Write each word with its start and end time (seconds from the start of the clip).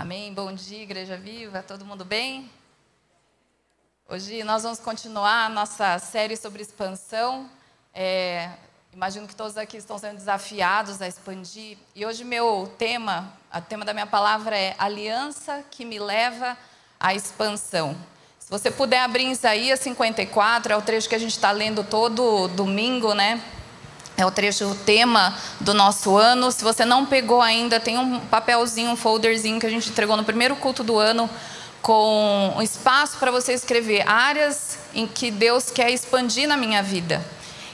Amém. 0.00 0.32
Bom 0.32 0.52
dia, 0.52 0.84
Igreja 0.84 1.16
Viva. 1.16 1.60
Todo 1.60 1.84
mundo 1.84 2.04
bem? 2.04 2.48
Hoje 4.08 4.44
nós 4.44 4.62
vamos 4.62 4.78
continuar 4.78 5.46
a 5.46 5.48
nossa 5.48 5.98
série 5.98 6.36
sobre 6.36 6.62
expansão. 6.62 7.50
É, 7.92 8.48
imagino 8.92 9.26
que 9.26 9.34
todos 9.34 9.56
aqui 9.56 9.76
estão 9.76 9.98
sendo 9.98 10.14
desafiados 10.14 11.02
a 11.02 11.08
expandir. 11.08 11.76
E 11.96 12.06
hoje 12.06 12.22
meu 12.22 12.72
tema, 12.78 13.32
o 13.52 13.60
tema 13.60 13.84
da 13.84 13.92
minha 13.92 14.06
palavra 14.06 14.56
é 14.56 14.76
Aliança 14.78 15.64
que 15.68 15.84
me 15.84 15.98
leva 15.98 16.56
à 17.00 17.12
expansão. 17.12 17.96
Se 18.38 18.48
você 18.48 18.70
puder 18.70 19.00
abrir 19.00 19.28
Isaías 19.28 19.80
54, 19.80 20.74
é 20.74 20.76
o 20.76 20.80
trecho 20.80 21.08
que 21.08 21.16
a 21.16 21.18
gente 21.18 21.32
está 21.32 21.50
lendo 21.50 21.82
todo 21.82 22.46
domingo, 22.46 23.14
né? 23.14 23.42
É 24.18 24.26
o 24.26 24.32
trecho, 24.32 24.64
o 24.64 24.74
tema 24.74 25.32
do 25.60 25.72
nosso 25.72 26.16
ano. 26.16 26.50
Se 26.50 26.64
você 26.64 26.84
não 26.84 27.06
pegou 27.06 27.40
ainda, 27.40 27.78
tem 27.78 27.96
um 27.96 28.18
papelzinho, 28.18 28.90
um 28.90 28.96
folderzinho 28.96 29.60
que 29.60 29.66
a 29.66 29.70
gente 29.70 29.88
entregou 29.90 30.16
no 30.16 30.24
primeiro 30.24 30.56
culto 30.56 30.82
do 30.82 30.98
ano, 30.98 31.30
com 31.80 32.52
um 32.56 32.60
espaço 32.60 33.16
para 33.18 33.30
você 33.30 33.52
escrever 33.52 34.02
áreas 34.08 34.76
em 34.92 35.06
que 35.06 35.30
Deus 35.30 35.70
quer 35.70 35.92
expandir 35.92 36.48
na 36.48 36.56
minha 36.56 36.82
vida. 36.82 37.24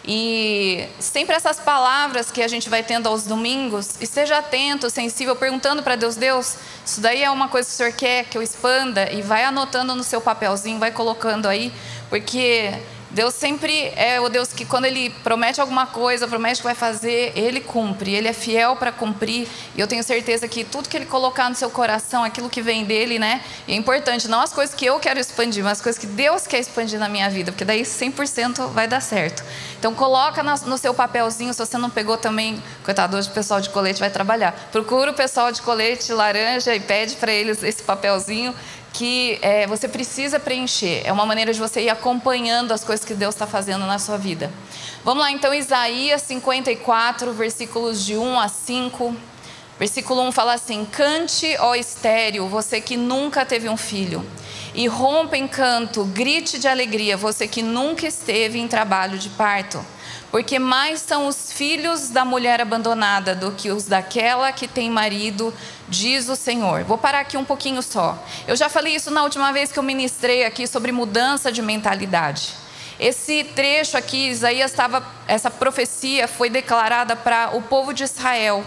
E 0.07 0.87
sempre 1.01 1.35
essas 1.35 1.59
palavras 1.59 2.31
que 2.31 2.43
a 2.43 2.49
gente 2.49 2.69
vai 2.69 2.83
tendo 2.83 3.09
aos 3.09 3.25
domingos, 3.25 3.93
esteja 4.03 4.37
atento, 4.37 4.91
sensível, 4.91 5.35
perguntando 5.35 5.83
para 5.83 5.97
Deus: 5.97 6.15
Deus, 6.15 6.57
isso 6.85 7.01
daí 7.01 7.23
é 7.23 7.31
uma 7.31 7.49
coisa 7.49 7.67
que 7.67 7.73
o 7.73 7.77
Senhor 7.79 7.93
quer 7.95 8.25
que 8.27 8.37
eu 8.37 8.43
expanda? 8.43 9.11
E 9.11 9.23
vai 9.23 9.45
anotando 9.45 9.95
no 9.95 10.05
seu 10.05 10.21
papelzinho, 10.21 10.79
vai 10.79 10.91
colocando 10.91 11.49
aí, 11.49 11.73
porque 12.11 12.71
Deus 13.15 13.33
sempre 13.33 13.93
é 13.95 14.21
o 14.21 14.29
Deus 14.29 14.53
que, 14.53 14.65
quando 14.65 14.87
Ele 14.87 15.09
promete 15.23 15.61
alguma 15.61 15.87
coisa, 15.87 16.27
promete 16.27 16.57
que 16.57 16.65
vai 16.65 16.75
fazer, 16.75 17.33
Ele 17.37 17.61
cumpre. 17.61 18.13
Ele 18.13 18.27
é 18.27 18.33
fiel 18.33 18.75
para 18.75 18.91
cumprir. 18.91 19.47
E 19.77 19.81
eu 19.81 19.87
tenho 19.87 20.03
certeza 20.03 20.49
que 20.49 20.65
tudo 20.65 20.89
que 20.89 20.97
Ele 20.97 21.07
colocar 21.07 21.49
no 21.49 21.55
seu 21.55 21.71
coração, 21.71 22.25
aquilo 22.25 22.51
que 22.51 22.61
vem 22.61 22.85
dele, 22.85 23.21
né? 23.21 23.41
é 23.69 23.75
importante, 23.75 24.27
não 24.27 24.41
as 24.41 24.53
coisas 24.53 24.75
que 24.75 24.85
eu 24.85 24.99
quero 24.99 25.21
expandir, 25.21 25.63
mas 25.63 25.79
as 25.79 25.81
coisas 25.81 26.01
que 26.01 26.09
Deus 26.09 26.45
quer 26.49 26.59
expandir 26.59 26.99
na 26.99 27.09
minha 27.09 27.31
vida, 27.31 27.53
porque 27.53 27.65
daí 27.65 27.83
100% 27.83 28.71
vai 28.71 28.89
dar 28.89 29.01
certo. 29.01 29.45
Então, 29.79 29.95
coloca 29.95 30.43
no 30.43 30.77
seu 30.77 30.93
papelzinho, 30.93 31.55
se 31.55 31.65
você 31.65 31.79
não 31.79 31.91
pegou 31.91 32.17
também, 32.17 32.61
coitado, 32.83 33.17
hoje 33.17 33.29
o 33.29 33.33
pessoal 33.33 33.61
de 33.61 33.71
colete 33.71 34.01
vai 34.01 34.11
trabalhar. 34.11 34.53
Procura 34.73 35.13
o 35.13 35.15
pessoal 35.15 35.53
de 35.53 35.63
colete 35.63 36.13
laranja 36.13 36.75
e 36.75 36.81
pede 36.81 37.15
para 37.15 37.31
eles 37.31 37.63
esse 37.63 37.83
papelzinho 37.85 38.53
que 38.95 39.41
é, 39.43 39.67
você 39.67 39.89
precisa 39.89 40.39
preencher. 40.39 41.03
É 41.05 41.13
uma 41.13 41.27
maneira 41.27 41.53
de 41.53 41.59
você 41.59 41.83
ir 41.83 41.91
acompanhando 41.91 42.73
as 42.73 42.85
coisas 42.85 43.05
que 43.05 43.13
Deus 43.13 43.35
está 43.35 43.47
fazendo 43.47 43.85
na 43.87 43.99
sua 43.99 44.17
vida. 44.17 44.53
Vamos 45.05 45.23
lá, 45.23 45.33
então, 45.33 45.53
Isaías 45.53 46.23
54, 46.23 47.33
versículos 47.33 48.07
de 48.07 48.17
1 48.17 48.39
a 48.39 48.49
5. 48.49 49.17
Versículo 49.81 50.23
1 50.23 50.33
fala 50.33 50.55
assim: 50.55 50.85
Cante, 50.85 51.57
ó 51.59 51.75
estéreo, 51.75 52.47
você 52.47 52.81
que 52.81 52.97
nunca 52.97 53.45
teve 53.45 53.69
um 53.69 53.77
filho, 53.77 54.25
e 54.73 54.87
rompa 54.87 55.37
em 55.37 55.49
canto, 55.49 56.05
grite 56.05 56.61
de 56.61 56.69
alegria, 56.69 57.17
você 57.17 57.49
que 57.49 57.63
nunca 57.63 58.07
esteve 58.07 58.61
em 58.61 58.69
trabalho 58.69 59.19
de 59.19 59.29
parto. 59.31 59.85
Porque 60.31 60.59
mais 60.59 61.01
são 61.01 61.29
os 61.29 61.53
filhos 61.53 62.09
da 62.09 62.25
mulher 62.25 62.61
abandonada 62.61 63.37
do 63.37 63.53
que 63.53 63.71
os 63.71 63.85
daquela 63.85 64.51
que 64.51 64.67
tem 64.67 64.91
marido, 64.91 65.55
diz 65.89 66.29
o 66.29 66.37
Senhor. 66.37 66.85
Vou 66.85 66.99
parar 66.99 67.21
aqui 67.21 67.37
um 67.37 67.45
pouquinho 67.45 67.83
só. 67.83 68.19
Eu 68.47 68.57
já 68.57 68.69
falei 68.69 68.95
isso 68.95 69.11
na 69.11 69.23
última 69.23 69.53
vez 69.53 69.73
que 69.73 69.79
eu 69.79 69.83
ministrei 69.83 70.45
aqui 70.45 70.67
sobre 70.67 70.93
mudança 70.93 71.51
de 71.51 71.63
mentalidade. 71.63 72.55
Esse 72.99 73.43
trecho 73.43 73.97
aqui, 73.97 74.29
Isaías 74.29 74.71
estava, 74.71 75.05
essa 75.27 75.51
profecia 75.51 76.29
foi 76.29 76.49
declarada 76.49 77.17
para 77.17 77.57
o 77.57 77.63
povo 77.63 77.93
de 77.93 78.05
Israel 78.05 78.65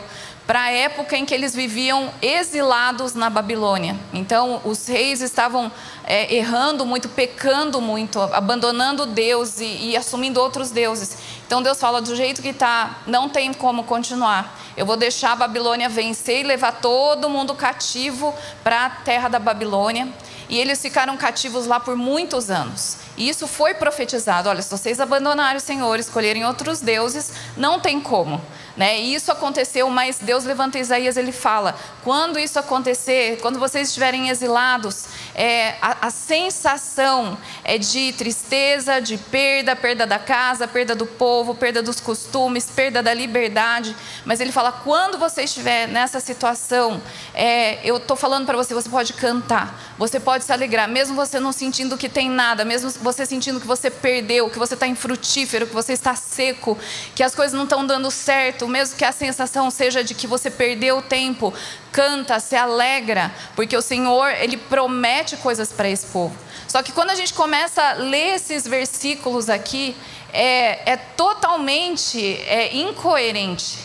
para 0.47 0.63
a 0.63 0.71
época 0.71 1.17
em 1.17 1.25
que 1.25 1.33
eles 1.33 1.53
viviam 1.53 2.09
exilados 2.21 3.13
na 3.13 3.29
Babilônia. 3.29 3.97
Então, 4.13 4.61
os 4.63 4.87
reis 4.87 5.19
estavam 5.19 5.69
é, 6.05 6.33
errando 6.33 6.85
muito, 6.85 7.09
pecando 7.09 7.81
muito, 7.81 8.21
abandonando 8.21 9.05
Deus 9.05 9.59
e, 9.59 9.89
e 9.89 9.97
assumindo 9.97 10.39
outros 10.39 10.71
deuses. 10.71 11.17
Então, 11.47 11.63
Deus 11.63 11.79
fala: 11.79 12.01
do 12.01 12.15
jeito 12.15 12.41
que 12.41 12.49
está, 12.49 12.97
não 13.07 13.29
tem 13.29 13.53
como 13.53 13.85
continuar. 13.85 14.59
Eu 14.75 14.85
vou 14.85 14.97
deixar 14.97 15.31
a 15.31 15.35
Babilônia 15.35 15.89
vencer 15.89 16.41
e 16.41 16.43
levar 16.43 16.73
todo 16.73 17.29
mundo 17.29 17.55
cativo 17.55 18.35
para 18.63 18.85
a 18.85 18.89
terra 18.89 19.29
da 19.29 19.39
Babilônia. 19.39 20.07
E 20.49 20.59
eles 20.59 20.81
ficaram 20.81 21.17
cativos 21.17 21.65
lá 21.65 21.79
por 21.79 21.95
muitos 21.95 22.49
anos. 22.49 22.97
E 23.15 23.29
isso 23.29 23.47
foi 23.47 23.73
profetizado: 23.73 24.49
olha, 24.49 24.61
se 24.61 24.69
vocês 24.69 24.99
abandonarem 24.99 25.57
o 25.57 25.61
Senhor, 25.61 25.97
escolherem 25.97 26.45
outros 26.45 26.81
deuses, 26.81 27.31
não 27.55 27.79
tem 27.79 27.99
como. 27.99 28.41
Né? 28.77 29.01
E 29.01 29.15
isso 29.15 29.31
aconteceu, 29.31 29.89
mas 29.89 30.19
Deus 30.19 30.43
levanta 30.43 30.77
Isaías, 30.77 31.17
ele 31.17 31.31
fala: 31.31 31.75
quando 32.03 32.37
isso 32.37 32.59
acontecer, 32.59 33.39
quando 33.41 33.57
vocês 33.57 33.87
estiverem 33.87 34.29
exilados, 34.29 35.05
é, 35.33 35.75
a, 35.81 36.05
a, 36.05 36.09
sensação 36.11 37.35
é 37.63 37.79
de 37.79 38.13
tristeza, 38.13 39.01
de 39.01 39.17
perda, 39.17 39.75
perda 39.75 40.05
da 40.05 40.19
casa, 40.19 40.67
perda 40.67 40.93
do 40.93 41.07
povo, 41.07 41.55
perda 41.55 41.81
dos 41.81 41.99
costumes, 41.99 42.69
perda 42.69 43.01
da 43.01 43.15
liberdade. 43.15 43.95
Mas 44.23 44.39
ele 44.39 44.51
fala: 44.51 44.71
quando 44.71 45.17
você 45.17 45.41
estiver 45.41 45.87
nessa 45.87 46.19
situação, 46.19 47.01
é, 47.33 47.79
eu 47.83 47.97
estou 47.97 48.15
falando 48.15 48.45
para 48.45 48.55
você, 48.55 48.75
você 48.75 48.89
pode 48.89 49.13
cantar, 49.13 49.95
você 49.97 50.19
pode 50.19 50.43
se 50.43 50.53
alegrar, 50.53 50.87
mesmo 50.87 51.15
você 51.15 51.39
não 51.39 51.51
sentindo 51.51 51.97
que 51.97 52.07
tem 52.07 52.29
nada, 52.29 52.63
mesmo 52.63 52.91
você 52.91 53.25
sentindo 53.25 53.59
que 53.59 53.65
você 53.65 53.89
perdeu, 53.89 54.51
que 54.51 54.59
você 54.59 54.75
está 54.75 54.85
infrutífero, 54.85 55.65
que 55.65 55.73
você 55.73 55.93
está 55.93 56.13
seco, 56.13 56.77
que 57.15 57.23
as 57.23 57.33
coisas 57.33 57.57
não 57.57 57.63
estão 57.63 57.83
dando 57.83 58.11
certo 58.11 58.66
mesmo 58.67 58.97
que 58.97 59.05
a 59.05 59.11
sensação 59.11 59.69
seja 59.71 60.03
de 60.03 60.13
que 60.13 60.27
você 60.27 60.49
perdeu 60.49 60.97
o 60.97 61.01
tempo, 61.01 61.53
canta, 61.91 62.39
se 62.39 62.55
alegra, 62.55 63.31
porque 63.55 63.75
o 63.75 63.81
Senhor, 63.81 64.29
Ele 64.31 64.57
promete 64.57 65.37
coisas 65.37 65.71
para 65.71 65.89
esse 65.89 66.07
povo. 66.07 66.35
Só 66.67 66.83
que 66.83 66.91
quando 66.91 67.11
a 67.11 67.15
gente 67.15 67.33
começa 67.33 67.81
a 67.81 67.93
ler 67.93 68.35
esses 68.35 68.67
versículos 68.67 69.49
aqui, 69.49 69.95
é, 70.33 70.93
é 70.93 70.97
totalmente 70.97 72.19
é, 72.47 72.75
incoerente. 72.75 73.79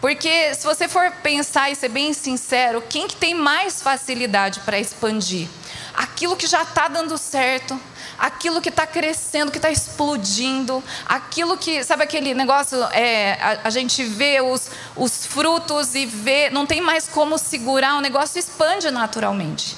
Porque 0.00 0.54
se 0.54 0.64
você 0.64 0.86
for 0.86 1.10
pensar 1.22 1.70
e 1.70 1.74
ser 1.74 1.88
bem 1.88 2.12
sincero, 2.12 2.82
quem 2.88 3.08
que 3.08 3.16
tem 3.16 3.34
mais 3.34 3.82
facilidade 3.82 4.60
para 4.60 4.78
expandir? 4.78 5.48
Aquilo 5.94 6.36
que 6.36 6.46
já 6.46 6.62
está 6.62 6.86
dando 6.86 7.18
certo, 7.18 7.78
aquilo 8.18 8.60
que 8.60 8.68
está 8.68 8.86
crescendo, 8.86 9.52
que 9.52 9.58
está 9.58 9.70
explodindo, 9.70 10.82
aquilo 11.06 11.56
que, 11.56 11.84
sabe 11.84 12.02
aquele 12.02 12.34
negócio, 12.34 12.82
é, 12.92 13.34
a, 13.40 13.68
a, 13.68 13.70
gente 13.70 14.02
vê 14.04 14.40
os, 14.40 14.70
os 14.96 15.24
frutos 15.24 15.94
e 15.94 16.04
vê, 16.04 16.50
não 16.50 16.66
tem 16.66 16.80
mais 16.80 17.06
como 17.06 17.38
segurar, 17.38 17.96
o 17.96 18.00
negócio 18.00 18.38
expande 18.38 18.90
naturalmente. 18.90 19.76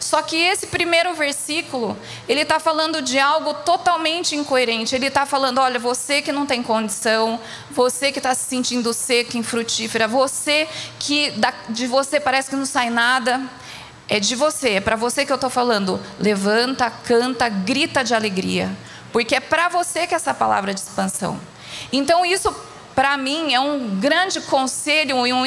Só 0.00 0.22
que 0.22 0.36
esse 0.36 0.68
primeiro 0.68 1.12
versículo, 1.12 1.98
ele 2.28 2.42
está 2.42 2.60
falando 2.60 3.02
de 3.02 3.18
algo 3.18 3.52
totalmente 3.52 4.36
incoerente. 4.36 4.94
Ele 4.94 5.08
está 5.08 5.26
falando: 5.26 5.58
olha, 5.58 5.78
você 5.78 6.22
que 6.22 6.30
não 6.30 6.46
tem 6.46 6.62
condição, 6.62 7.38
você 7.70 8.12
que 8.12 8.18
está 8.18 8.34
se 8.34 8.44
sentindo 8.44 8.92
seca, 8.92 9.36
infrutífera, 9.36 10.06
você 10.06 10.68
que 10.98 11.32
de 11.68 11.86
você 11.86 12.20
parece 12.20 12.48
que 12.48 12.56
não 12.56 12.64
sai 12.64 12.90
nada, 12.90 13.42
é 14.08 14.18
de 14.18 14.34
você, 14.34 14.70
é 14.70 14.80
para 14.80 14.96
você 14.96 15.26
que 15.26 15.32
eu 15.32 15.36
estou 15.36 15.50
falando. 15.50 16.00
Levanta, 16.18 16.90
canta, 16.90 17.48
grita 17.48 18.02
de 18.02 18.14
alegria, 18.14 18.70
porque 19.12 19.34
é 19.34 19.40
para 19.40 19.68
você 19.68 20.06
que 20.06 20.14
é 20.14 20.16
essa 20.16 20.32
palavra 20.32 20.72
de 20.72 20.80
expansão. 20.80 21.38
Então 21.92 22.24
isso 22.24 22.54
para 22.94 23.16
mim 23.16 23.54
é 23.54 23.60
um 23.60 24.00
grande 24.00 24.40
conselho 24.40 25.26
e 25.26 25.32
um, 25.32 25.44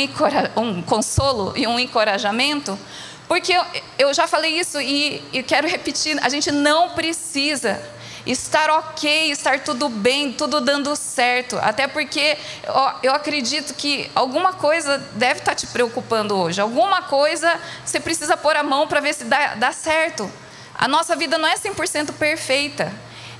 um, 0.55 0.81
consolo 0.81 1.53
e 1.57 1.67
um 1.67 1.77
encorajamento, 1.77 2.79
porque 3.27 3.51
eu, 3.51 3.63
eu 3.97 4.13
já 4.13 4.27
falei 4.27 4.57
isso 4.57 4.79
e, 4.79 5.21
e 5.33 5.43
quero 5.43 5.67
repetir: 5.67 6.17
a 6.23 6.29
gente 6.29 6.51
não 6.51 6.89
precisa 6.89 7.81
estar 8.25 8.69
ok, 8.69 9.31
estar 9.31 9.59
tudo 9.59 9.89
bem, 9.89 10.31
tudo 10.33 10.61
dando 10.61 10.95
certo. 10.95 11.57
Até 11.57 11.87
porque 11.87 12.37
ó, 12.67 12.93
eu 13.03 13.13
acredito 13.13 13.73
que 13.73 14.09
alguma 14.13 14.53
coisa 14.53 14.97
deve 15.13 15.39
estar 15.39 15.55
te 15.55 15.67
preocupando 15.67 16.35
hoje. 16.35 16.61
Alguma 16.61 17.03
coisa 17.03 17.59
você 17.85 17.99
precisa 17.99 18.37
pôr 18.37 18.55
a 18.55 18.63
mão 18.63 18.87
para 18.87 18.99
ver 18.99 19.13
se 19.13 19.23
dá, 19.23 19.55
dá 19.55 19.71
certo. 19.71 20.31
A 20.75 20.87
nossa 20.87 21.15
vida 21.15 21.37
não 21.37 21.47
é 21.47 21.55
100% 21.55 22.13
perfeita. 22.13 22.91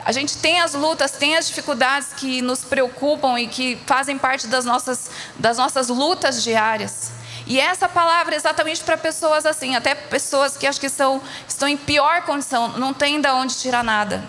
A 0.03 0.11
gente 0.11 0.37
tem 0.37 0.59
as 0.59 0.73
lutas, 0.73 1.11
tem 1.11 1.37
as 1.37 1.47
dificuldades 1.47 2.13
que 2.13 2.41
nos 2.41 2.63
preocupam 2.63 3.39
e 3.39 3.47
que 3.47 3.79
fazem 3.85 4.17
parte 4.17 4.47
das 4.47 4.65
nossas, 4.65 5.11
das 5.37 5.57
nossas 5.57 5.89
lutas 5.89 6.43
diárias. 6.43 7.11
E 7.45 7.59
essa 7.59 7.87
palavra 7.87 8.33
é 8.33 8.37
exatamente 8.37 8.81
para 8.83 8.97
pessoas 8.97 9.45
assim, 9.45 9.75
até 9.75 9.93
pessoas 9.93 10.57
que 10.57 10.65
acho 10.65 10.79
que 10.79 10.89
são, 10.89 11.21
estão 11.47 11.67
em 11.67 11.77
pior 11.77 12.23
condição, 12.23 12.69
não 12.79 12.93
tem 12.93 13.19
de 13.19 13.29
onde 13.29 13.55
tirar 13.55 13.83
nada. 13.83 14.23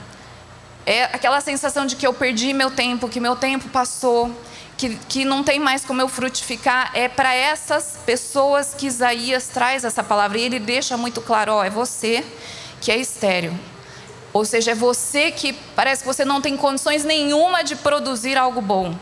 É 0.84 1.04
aquela 1.04 1.40
sensação 1.40 1.86
de 1.86 1.96
que 1.96 2.06
eu 2.06 2.12
perdi 2.12 2.52
meu 2.52 2.70
tempo, 2.70 3.08
que 3.08 3.20
meu 3.20 3.36
tempo 3.36 3.68
passou, 3.68 4.30
que, 4.76 4.96
que 5.08 5.24
não 5.24 5.44
tem 5.44 5.60
mais 5.60 5.84
como 5.84 6.00
eu 6.00 6.08
frutificar. 6.08 6.90
É 6.94 7.08
para 7.08 7.34
essas 7.34 7.98
pessoas 8.04 8.74
que 8.74 8.86
Isaías 8.86 9.48
traz 9.48 9.84
essa 9.84 10.02
palavra. 10.02 10.38
E 10.38 10.42
ele 10.42 10.58
deixa 10.58 10.96
muito 10.96 11.20
claro: 11.20 11.52
ó, 11.54 11.64
é 11.64 11.70
você 11.70 12.24
que 12.80 12.90
é 12.90 12.96
estéreo. 12.96 13.58
Ou 14.32 14.44
seja, 14.44 14.72
é 14.72 14.74
você 14.74 15.30
que 15.30 15.52
parece 15.76 16.02
que 16.02 16.08
você 16.08 16.24
não 16.24 16.40
tem 16.40 16.56
condições 16.56 17.04
nenhuma 17.04 17.62
de 17.62 17.76
produzir 17.76 18.36
algo 18.36 18.60
bom. 18.60 18.96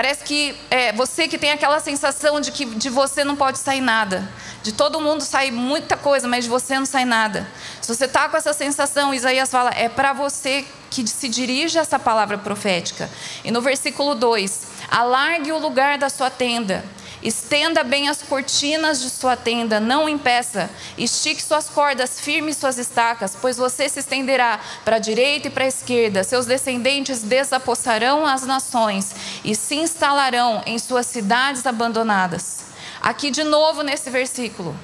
Parece 0.00 0.24
que 0.24 0.56
é 0.70 0.94
você 0.94 1.28
que 1.28 1.36
tem 1.36 1.50
aquela 1.50 1.78
sensação 1.78 2.40
de 2.40 2.50
que 2.50 2.64
de 2.64 2.88
você 2.88 3.22
não 3.22 3.36
pode 3.36 3.58
sair 3.58 3.82
nada, 3.82 4.26
De 4.62 4.72
todo 4.72 4.98
mundo 4.98 5.20
sai 5.20 5.50
muita 5.50 5.94
coisa, 5.94 6.26
mas 6.26 6.44
de 6.44 6.50
você 6.50 6.78
não 6.78 6.86
sai 6.86 7.04
nada. 7.04 7.46
Se 7.82 7.94
você 7.94 8.06
está 8.06 8.26
com 8.26 8.34
essa 8.34 8.54
sensação, 8.54 9.12
Isaías 9.12 9.50
fala, 9.50 9.70
é 9.76 9.90
para 9.90 10.14
você 10.14 10.64
que 10.90 11.06
se 11.06 11.28
dirige 11.28 11.76
essa 11.76 11.98
palavra 11.98 12.38
profética. 12.38 13.10
E 13.44 13.50
no 13.50 13.60
versículo 13.60 14.14
2: 14.14 14.68
alargue 14.90 15.52
o 15.52 15.58
lugar 15.58 15.98
da 15.98 16.08
sua 16.08 16.30
tenda 16.30 16.82
Estenda 17.22 17.84
bem 17.84 18.08
as 18.08 18.22
cortinas 18.22 19.02
de 19.02 19.10
sua 19.10 19.36
tenda, 19.36 19.78
não 19.78 20.08
impeça. 20.08 20.70
Estique 20.96 21.42
suas 21.42 21.68
cordas, 21.68 22.18
firme 22.18 22.54
suas 22.54 22.78
estacas, 22.78 23.36
pois 23.38 23.58
você 23.58 23.90
se 23.90 24.00
estenderá 24.00 24.58
para 24.86 24.96
a 24.96 24.98
direita 25.00 25.48
e 25.48 25.50
para 25.50 25.64
a 25.64 25.68
esquerda. 25.68 26.24
Seus 26.24 26.46
descendentes 26.46 27.20
desapossarão 27.20 28.24
as 28.24 28.46
nações 28.46 29.14
e 29.44 29.54
se 29.54 29.74
instalarão 29.74 30.62
em 30.64 30.78
suas 30.78 31.04
cidades 31.06 31.66
abandonadas. 31.66 32.70
Aqui 33.02 33.30
de 33.30 33.44
novo 33.44 33.82
nesse 33.82 34.08
versículo, 34.08 34.74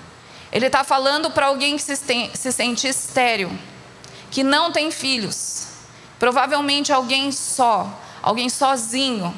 ele 0.52 0.66
está 0.66 0.84
falando 0.84 1.30
para 1.30 1.46
alguém 1.46 1.76
que 1.76 1.82
se, 1.82 1.96
se 1.96 2.52
sente 2.52 2.86
estéril, 2.86 3.50
que 4.30 4.44
não 4.44 4.70
tem 4.70 4.90
filhos, 4.90 5.68
provavelmente 6.18 6.92
alguém 6.92 7.32
só, 7.32 7.98
alguém 8.22 8.50
sozinho 8.50 9.34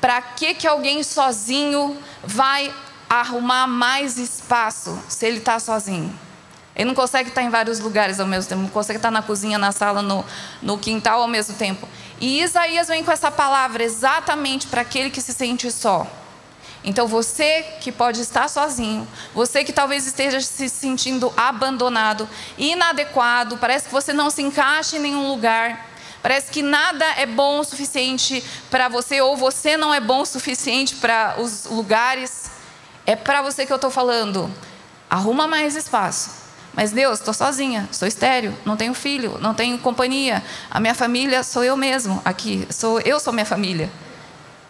para 0.00 0.20
que, 0.22 0.54
que 0.54 0.66
alguém 0.66 1.02
sozinho 1.02 1.96
vai 2.22 2.72
arrumar 3.08 3.66
mais 3.66 4.18
espaço 4.18 4.98
se 5.08 5.26
ele 5.26 5.38
está 5.38 5.58
sozinho? 5.58 6.18
Ele 6.76 6.86
não 6.86 6.94
consegue 6.94 7.30
estar 7.30 7.42
em 7.42 7.50
vários 7.50 7.80
lugares 7.80 8.20
ao 8.20 8.26
mesmo 8.26 8.48
tempo, 8.48 8.62
não 8.62 8.68
consegue 8.68 8.98
estar 8.98 9.10
na 9.10 9.20
cozinha, 9.20 9.58
na 9.58 9.72
sala, 9.72 10.00
no, 10.00 10.24
no 10.62 10.78
quintal 10.78 11.22
ao 11.22 11.28
mesmo 11.28 11.56
tempo. 11.56 11.88
E 12.20 12.40
Isaías 12.40 12.86
vem 12.86 13.02
com 13.02 13.10
essa 13.10 13.30
palavra 13.30 13.82
exatamente 13.82 14.68
para 14.68 14.82
aquele 14.82 15.10
que 15.10 15.20
se 15.20 15.32
sente 15.32 15.70
só. 15.72 16.06
Então 16.84 17.08
você 17.08 17.62
que 17.80 17.90
pode 17.90 18.20
estar 18.20 18.48
sozinho, 18.48 19.06
você 19.34 19.64
que 19.64 19.72
talvez 19.72 20.06
esteja 20.06 20.40
se 20.40 20.68
sentindo 20.68 21.32
abandonado, 21.36 22.28
inadequado, 22.56 23.56
parece 23.56 23.86
que 23.86 23.92
você 23.92 24.12
não 24.12 24.30
se 24.30 24.42
encaixa 24.42 24.96
em 24.96 25.00
nenhum 25.00 25.28
lugar, 25.28 25.87
Parece 26.28 26.50
que 26.50 26.60
nada 26.62 27.06
é 27.16 27.24
bom 27.24 27.60
o 27.60 27.64
suficiente 27.64 28.44
para 28.70 28.86
você, 28.86 29.18
ou 29.18 29.34
você 29.34 29.78
não 29.78 29.94
é 29.94 29.98
bom 29.98 30.20
o 30.20 30.26
suficiente 30.26 30.96
para 30.96 31.40
os 31.40 31.64
lugares. 31.64 32.50
É 33.06 33.16
para 33.16 33.40
você 33.40 33.64
que 33.64 33.72
eu 33.72 33.76
estou 33.76 33.90
falando. 33.90 34.52
Arruma 35.08 35.46
mais 35.46 35.74
espaço. 35.74 36.32
Mas 36.74 36.92
Deus, 36.92 37.20
estou 37.20 37.32
sozinha, 37.32 37.88
sou 37.90 38.06
estéreo, 38.06 38.54
não 38.62 38.76
tenho 38.76 38.92
filho, 38.92 39.38
não 39.40 39.54
tenho 39.54 39.78
companhia. 39.78 40.44
A 40.70 40.78
minha 40.78 40.94
família 40.94 41.42
sou 41.42 41.64
eu 41.64 41.78
mesmo 41.78 42.20
aqui. 42.22 42.68
Sou 42.68 43.00
eu 43.00 43.18
sou 43.18 43.32
minha 43.32 43.46
família. 43.46 43.90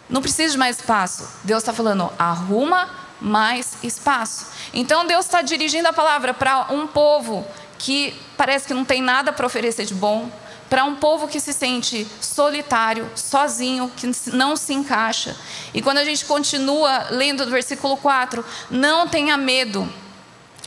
Não 0.09 0.21
preciso 0.21 0.53
de 0.53 0.57
mais 0.57 0.77
espaço. 0.77 1.27
Deus 1.43 1.61
está 1.61 1.73
falando, 1.73 2.09
arruma 2.17 2.89
mais 3.19 3.73
espaço. 3.83 4.47
Então 4.73 5.05
Deus 5.05 5.25
está 5.25 5.41
dirigindo 5.41 5.89
a 5.89 5.91
palavra 5.91 6.33
para 6.33 6.71
um 6.71 6.87
povo 6.87 7.45
que 7.77 8.17
parece 8.37 8.65
que 8.65 8.73
não 8.73 8.85
tem 8.85 9.01
nada 9.01 9.33
para 9.33 9.45
oferecer 9.45 9.83
de 9.83 9.93
bom, 9.93 10.31
para 10.69 10.85
um 10.85 10.95
povo 10.95 11.27
que 11.27 11.39
se 11.39 11.51
sente 11.51 12.07
solitário, 12.21 13.09
sozinho, 13.15 13.91
que 13.95 14.09
não 14.31 14.55
se 14.55 14.73
encaixa. 14.73 15.35
E 15.73 15.81
quando 15.81 15.97
a 15.97 16.05
gente 16.05 16.25
continua 16.25 17.07
lendo 17.09 17.43
do 17.45 17.51
versículo 17.51 17.97
4, 17.97 18.45
não 18.69 19.07
tenha 19.07 19.35
medo, 19.35 19.87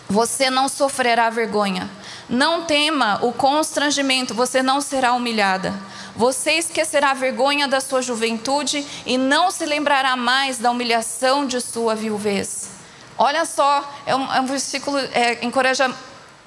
você 0.09 0.51
não 0.51 0.69
sofrerá 0.69 1.31
vergonha. 1.31 1.89
Não 2.29 2.65
tema 2.65 3.19
o 3.23 3.33
constrangimento, 3.33 4.35
você 4.35 4.63
não 4.63 4.81
será 4.81 5.13
humilhada. 5.13 5.75
Você 6.15 6.53
esquecerá 6.53 7.11
a 7.11 7.15
vergonha 7.15 7.67
da 7.67 7.81
sua 7.81 8.03
juventude 8.03 8.87
e 9.07 9.17
não 9.17 9.51
se 9.51 9.65
lembrará 9.65 10.15
mais 10.17 10.59
da 10.59 10.71
humilhação 10.71 11.47
de 11.47 11.61
sua 11.61 11.95
viuvez. 11.95 12.71
Olha 13.17 13.45
só, 13.45 13.91
é 14.05 14.15
um, 14.15 14.33
é 14.35 14.41
um 14.41 14.47
versículo 14.47 14.99
é, 14.99 15.45
encoraja, 15.45 15.91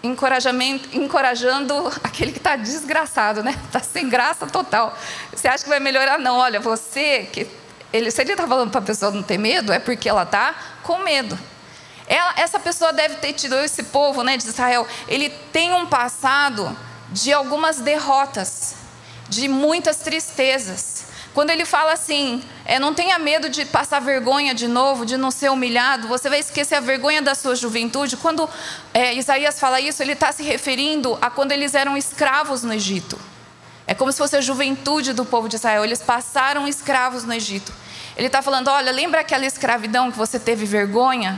encorajando 0.05 1.91
aquele 2.03 2.31
que 2.31 2.37
está 2.37 2.55
desgraçado, 2.55 3.43
né? 3.43 3.55
Está 3.65 3.79
sem 3.79 4.09
graça 4.09 4.45
total. 4.47 4.97
Você 5.33 5.47
acha 5.47 5.63
que 5.63 5.69
vai 5.69 5.79
melhorar? 5.79 6.17
Não, 6.19 6.37
olha, 6.37 6.59
você 6.59 7.27
que. 7.31 7.47
Ele, 7.93 8.11
se 8.11 8.21
ele 8.21 8.31
está 8.31 8.47
falando 8.47 8.71
para 8.71 8.81
a 8.81 8.83
pessoa 8.83 9.11
não 9.11 9.23
ter 9.23 9.37
medo, 9.37 9.71
é 9.71 9.79
porque 9.79 10.09
ela 10.09 10.23
está 10.23 10.55
com 10.83 10.97
medo. 10.99 11.37
Ela, 12.07 12.33
essa 12.37 12.59
pessoa 12.59 12.91
deve 12.93 13.15
ter 13.15 13.33
tido, 13.33 13.55
esse 13.55 13.83
povo 13.83 14.23
né, 14.23 14.37
de 14.37 14.43
Israel, 14.43 14.87
ele 15.07 15.29
tem 15.29 15.73
um 15.73 15.85
passado 15.85 16.77
de 17.11 17.31
algumas 17.31 17.77
derrotas, 17.77 18.75
de 19.29 19.47
muitas 19.47 19.97
tristezas. 19.97 21.05
Quando 21.35 21.49
ele 21.49 21.65
fala 21.65 21.91
assim, 21.91 22.41
é, 22.63 22.79
não 22.79 22.93
tenha 22.93 23.19
medo 23.19 23.49
de 23.49 23.65
passar 23.65 23.99
vergonha 23.99 24.55
de 24.55 24.69
novo, 24.69 25.05
de 25.05 25.17
não 25.17 25.29
ser 25.29 25.51
humilhado, 25.51 26.07
você 26.07 26.29
vai 26.29 26.39
esquecer 26.39 26.75
a 26.75 26.79
vergonha 26.79 27.21
da 27.21 27.35
sua 27.35 27.57
juventude. 27.57 28.15
Quando 28.15 28.49
é, 28.93 29.13
Isaías 29.13 29.59
fala 29.59 29.81
isso, 29.81 30.01
ele 30.01 30.13
está 30.13 30.31
se 30.31 30.43
referindo 30.43 31.17
a 31.21 31.29
quando 31.29 31.51
eles 31.51 31.75
eram 31.75 31.97
escravos 31.97 32.63
no 32.63 32.73
Egito. 32.73 33.19
É 33.85 33.93
como 33.93 34.13
se 34.13 34.17
fosse 34.17 34.37
a 34.37 34.41
juventude 34.41 35.11
do 35.11 35.25
povo 35.25 35.49
de 35.49 35.57
Israel. 35.57 35.83
Eles 35.83 36.01
passaram 36.01 36.65
escravos 36.69 37.25
no 37.25 37.33
Egito. 37.33 37.73
Ele 38.15 38.27
está 38.27 38.41
falando: 38.41 38.69
olha, 38.69 38.89
lembra 38.93 39.19
aquela 39.19 39.45
escravidão 39.45 40.09
que 40.09 40.17
você 40.17 40.39
teve 40.39 40.65
vergonha? 40.65 41.38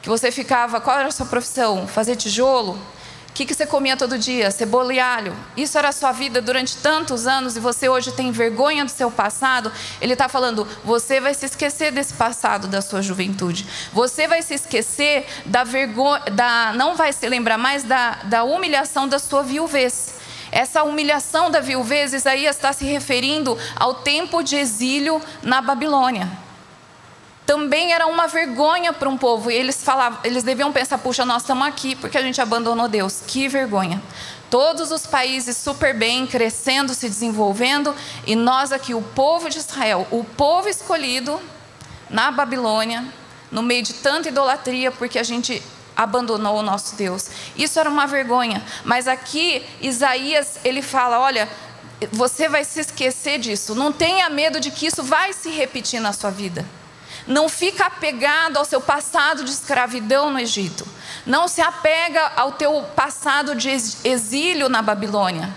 Que 0.00 0.08
você 0.08 0.32
ficava, 0.32 0.80
qual 0.80 0.98
era 0.98 1.08
a 1.08 1.12
sua 1.12 1.26
profissão? 1.26 1.86
Fazer 1.86 2.16
tijolo? 2.16 2.80
Que, 3.36 3.44
que 3.44 3.54
você 3.54 3.66
comia 3.66 3.98
todo 3.98 4.18
dia? 4.18 4.50
Cebola 4.50 4.94
e 4.94 4.98
alho. 4.98 5.36
Isso 5.58 5.76
era 5.76 5.90
a 5.90 5.92
sua 5.92 6.10
vida 6.10 6.40
durante 6.40 6.74
tantos 6.78 7.26
anos 7.26 7.54
e 7.54 7.60
você 7.60 7.86
hoje 7.86 8.10
tem 8.12 8.32
vergonha 8.32 8.82
do 8.82 8.90
seu 8.90 9.10
passado. 9.10 9.70
Ele 10.00 10.14
está 10.14 10.26
falando, 10.26 10.66
você 10.82 11.20
vai 11.20 11.34
se 11.34 11.44
esquecer 11.44 11.92
desse 11.92 12.14
passado 12.14 12.66
da 12.66 12.80
sua 12.80 13.02
juventude. 13.02 13.66
Você 13.92 14.26
vai 14.26 14.40
se 14.40 14.54
esquecer 14.54 15.26
da 15.44 15.64
vergonha, 15.64 16.22
da, 16.32 16.72
não 16.74 16.96
vai 16.96 17.12
se 17.12 17.28
lembrar 17.28 17.58
mais 17.58 17.84
da, 17.84 18.20
da 18.24 18.42
humilhação 18.42 19.06
da 19.06 19.18
sua 19.18 19.42
viuvez. 19.42 20.14
Essa 20.50 20.82
humilhação 20.82 21.50
da 21.50 21.60
viuvez, 21.60 22.14
Isaías 22.14 22.56
está 22.56 22.72
se 22.72 22.86
referindo 22.86 23.58
ao 23.78 23.96
tempo 23.96 24.42
de 24.42 24.56
exílio 24.56 25.20
na 25.42 25.60
Babilônia 25.60 26.45
também 27.46 27.92
era 27.92 28.06
uma 28.06 28.26
vergonha 28.26 28.92
para 28.92 29.08
um 29.08 29.16
povo. 29.16 29.50
E 29.50 29.54
eles 29.54 29.82
falavam, 29.82 30.18
eles 30.24 30.42
deviam 30.42 30.72
pensar: 30.72 30.98
puxa, 30.98 31.24
nós 31.24 31.42
estamos 31.42 31.66
aqui 31.66 31.94
porque 31.94 32.18
a 32.18 32.22
gente 32.22 32.40
abandonou 32.40 32.88
Deus. 32.88 33.22
Que 33.26 33.48
vergonha. 33.48 34.02
Todos 34.50 34.90
os 34.90 35.06
países 35.06 35.56
super 35.56 35.94
bem, 35.94 36.26
crescendo, 36.26 36.94
se 36.94 37.08
desenvolvendo, 37.08 37.94
e 38.26 38.36
nós 38.36 38.70
aqui, 38.70 38.94
o 38.94 39.02
povo 39.02 39.48
de 39.48 39.58
Israel, 39.58 40.06
o 40.10 40.22
povo 40.22 40.68
escolhido 40.68 41.40
na 42.08 42.30
Babilônia, 42.30 43.04
no 43.50 43.60
meio 43.60 43.82
de 43.82 43.94
tanta 43.94 44.28
idolatria, 44.28 44.92
porque 44.92 45.18
a 45.18 45.24
gente 45.24 45.60
abandonou 45.96 46.58
o 46.58 46.62
nosso 46.62 46.94
Deus. 46.94 47.28
Isso 47.56 47.80
era 47.80 47.88
uma 47.88 48.06
vergonha. 48.06 48.62
Mas 48.84 49.08
aqui 49.08 49.64
Isaías, 49.80 50.58
ele 50.64 50.82
fala: 50.82 51.18
olha, 51.18 51.48
você 52.12 52.48
vai 52.48 52.64
se 52.64 52.80
esquecer 52.80 53.38
disso. 53.38 53.74
Não 53.74 53.92
tenha 53.92 54.28
medo 54.28 54.60
de 54.60 54.70
que 54.70 54.86
isso 54.86 55.02
vai 55.02 55.32
se 55.32 55.50
repetir 55.50 56.00
na 56.00 56.12
sua 56.12 56.30
vida. 56.30 56.64
Não 57.26 57.48
fica 57.48 57.86
apegado 57.86 58.56
ao 58.56 58.64
seu 58.64 58.80
passado 58.80 59.44
de 59.44 59.50
escravidão 59.50 60.30
no 60.30 60.38
Egito. 60.38 60.86
Não 61.24 61.48
se 61.48 61.60
apega 61.60 62.32
ao 62.36 62.52
teu 62.52 62.82
passado 62.94 63.54
de 63.54 63.68
exílio 63.70 64.68
na 64.68 64.80
Babilônia. 64.80 65.52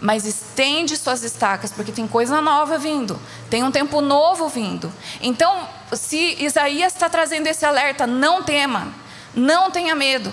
Mas 0.00 0.24
estende 0.24 0.96
suas 0.96 1.24
estacas, 1.24 1.72
porque 1.72 1.90
tem 1.90 2.06
coisa 2.06 2.40
nova 2.40 2.78
vindo, 2.78 3.20
tem 3.50 3.64
um 3.64 3.70
tempo 3.70 4.00
novo 4.00 4.48
vindo. 4.48 4.92
Então, 5.20 5.68
se 5.92 6.36
Isaías 6.38 6.92
está 6.92 7.08
trazendo 7.08 7.48
esse 7.48 7.64
alerta, 7.64 8.06
não 8.06 8.44
tema, 8.44 8.92
não 9.34 9.72
tenha 9.72 9.96
medo, 9.96 10.32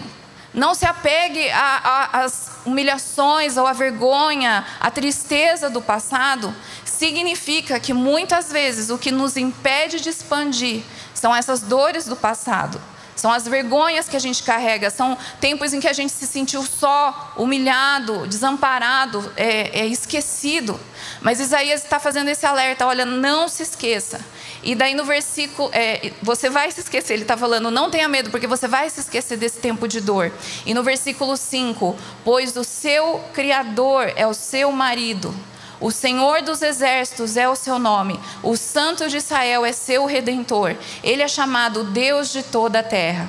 não 0.55 0.73
se 0.73 0.85
apegue 0.85 1.49
às 1.51 2.51
humilhações 2.65 3.57
ou 3.57 3.67
à 3.67 3.73
vergonha, 3.73 4.65
à 4.79 4.89
tristeza 4.89 5.69
do 5.69 5.81
passado, 5.81 6.55
significa 6.95 7.79
que 7.79 7.93
muitas 7.93 8.51
vezes 8.51 8.89
o 8.89 8.97
que 8.97 9.11
nos 9.11 9.37
impede 9.37 9.99
de 9.99 10.09
expandir 10.09 10.83
são 11.13 11.35
essas 11.35 11.61
dores 11.61 12.05
do 12.05 12.15
passado. 12.15 12.81
São 13.15 13.31
as 13.31 13.47
vergonhas 13.47 14.09
que 14.09 14.17
a 14.17 14.19
gente 14.19 14.43
carrega, 14.43 14.89
são 14.89 15.17
tempos 15.39 15.73
em 15.73 15.79
que 15.79 15.87
a 15.87 15.93
gente 15.93 16.11
se 16.11 16.27
sentiu 16.27 16.63
só, 16.63 17.33
humilhado, 17.37 18.27
desamparado, 18.27 19.31
é, 19.37 19.79
é 19.79 19.87
esquecido. 19.87 20.77
Mas 21.21 21.39
Isaías 21.39 21.81
está 21.81 21.97
fazendo 21.97 22.27
esse 22.27 22.45
alerta: 22.45 22.85
olha, 22.85 23.05
não 23.05 23.47
se 23.47 23.63
esqueça. 23.63 24.19
E 24.61 24.75
daí 24.75 24.93
no 24.93 25.05
versículo, 25.05 25.69
é, 25.71 26.11
você 26.21 26.49
vai 26.49 26.69
se 26.71 26.81
esquecer, 26.81 27.13
ele 27.13 27.21
está 27.21 27.37
falando, 27.37 27.71
não 27.71 27.89
tenha 27.89 28.09
medo, 28.09 28.29
porque 28.31 28.47
você 28.47 28.67
vai 28.67 28.89
se 28.89 28.99
esquecer 28.99 29.37
desse 29.37 29.59
tempo 29.59 29.87
de 29.87 30.01
dor. 30.01 30.33
E 30.65 30.73
no 30.73 30.83
versículo 30.83 31.37
5: 31.37 31.95
pois 32.25 32.57
o 32.57 32.65
seu 32.65 33.23
Criador 33.33 34.11
é 34.17 34.27
o 34.27 34.33
seu 34.33 34.73
marido 34.73 35.33
o 35.79 35.91
Senhor 35.91 36.41
dos 36.41 36.61
exércitos 36.61 37.35
é 37.35 37.47
o 37.47 37.55
seu 37.55 37.77
nome. 37.77 38.19
O 38.41 38.55
Santo 38.55 39.09
de 39.09 39.17
Israel 39.17 39.65
é 39.65 39.71
seu 39.71 40.05
redentor. 40.05 40.75
Ele 41.03 41.21
é 41.21 41.27
chamado 41.27 41.83
Deus 41.83 42.31
de 42.31 42.43
toda 42.43 42.79
a 42.79 42.83
terra. 42.83 43.27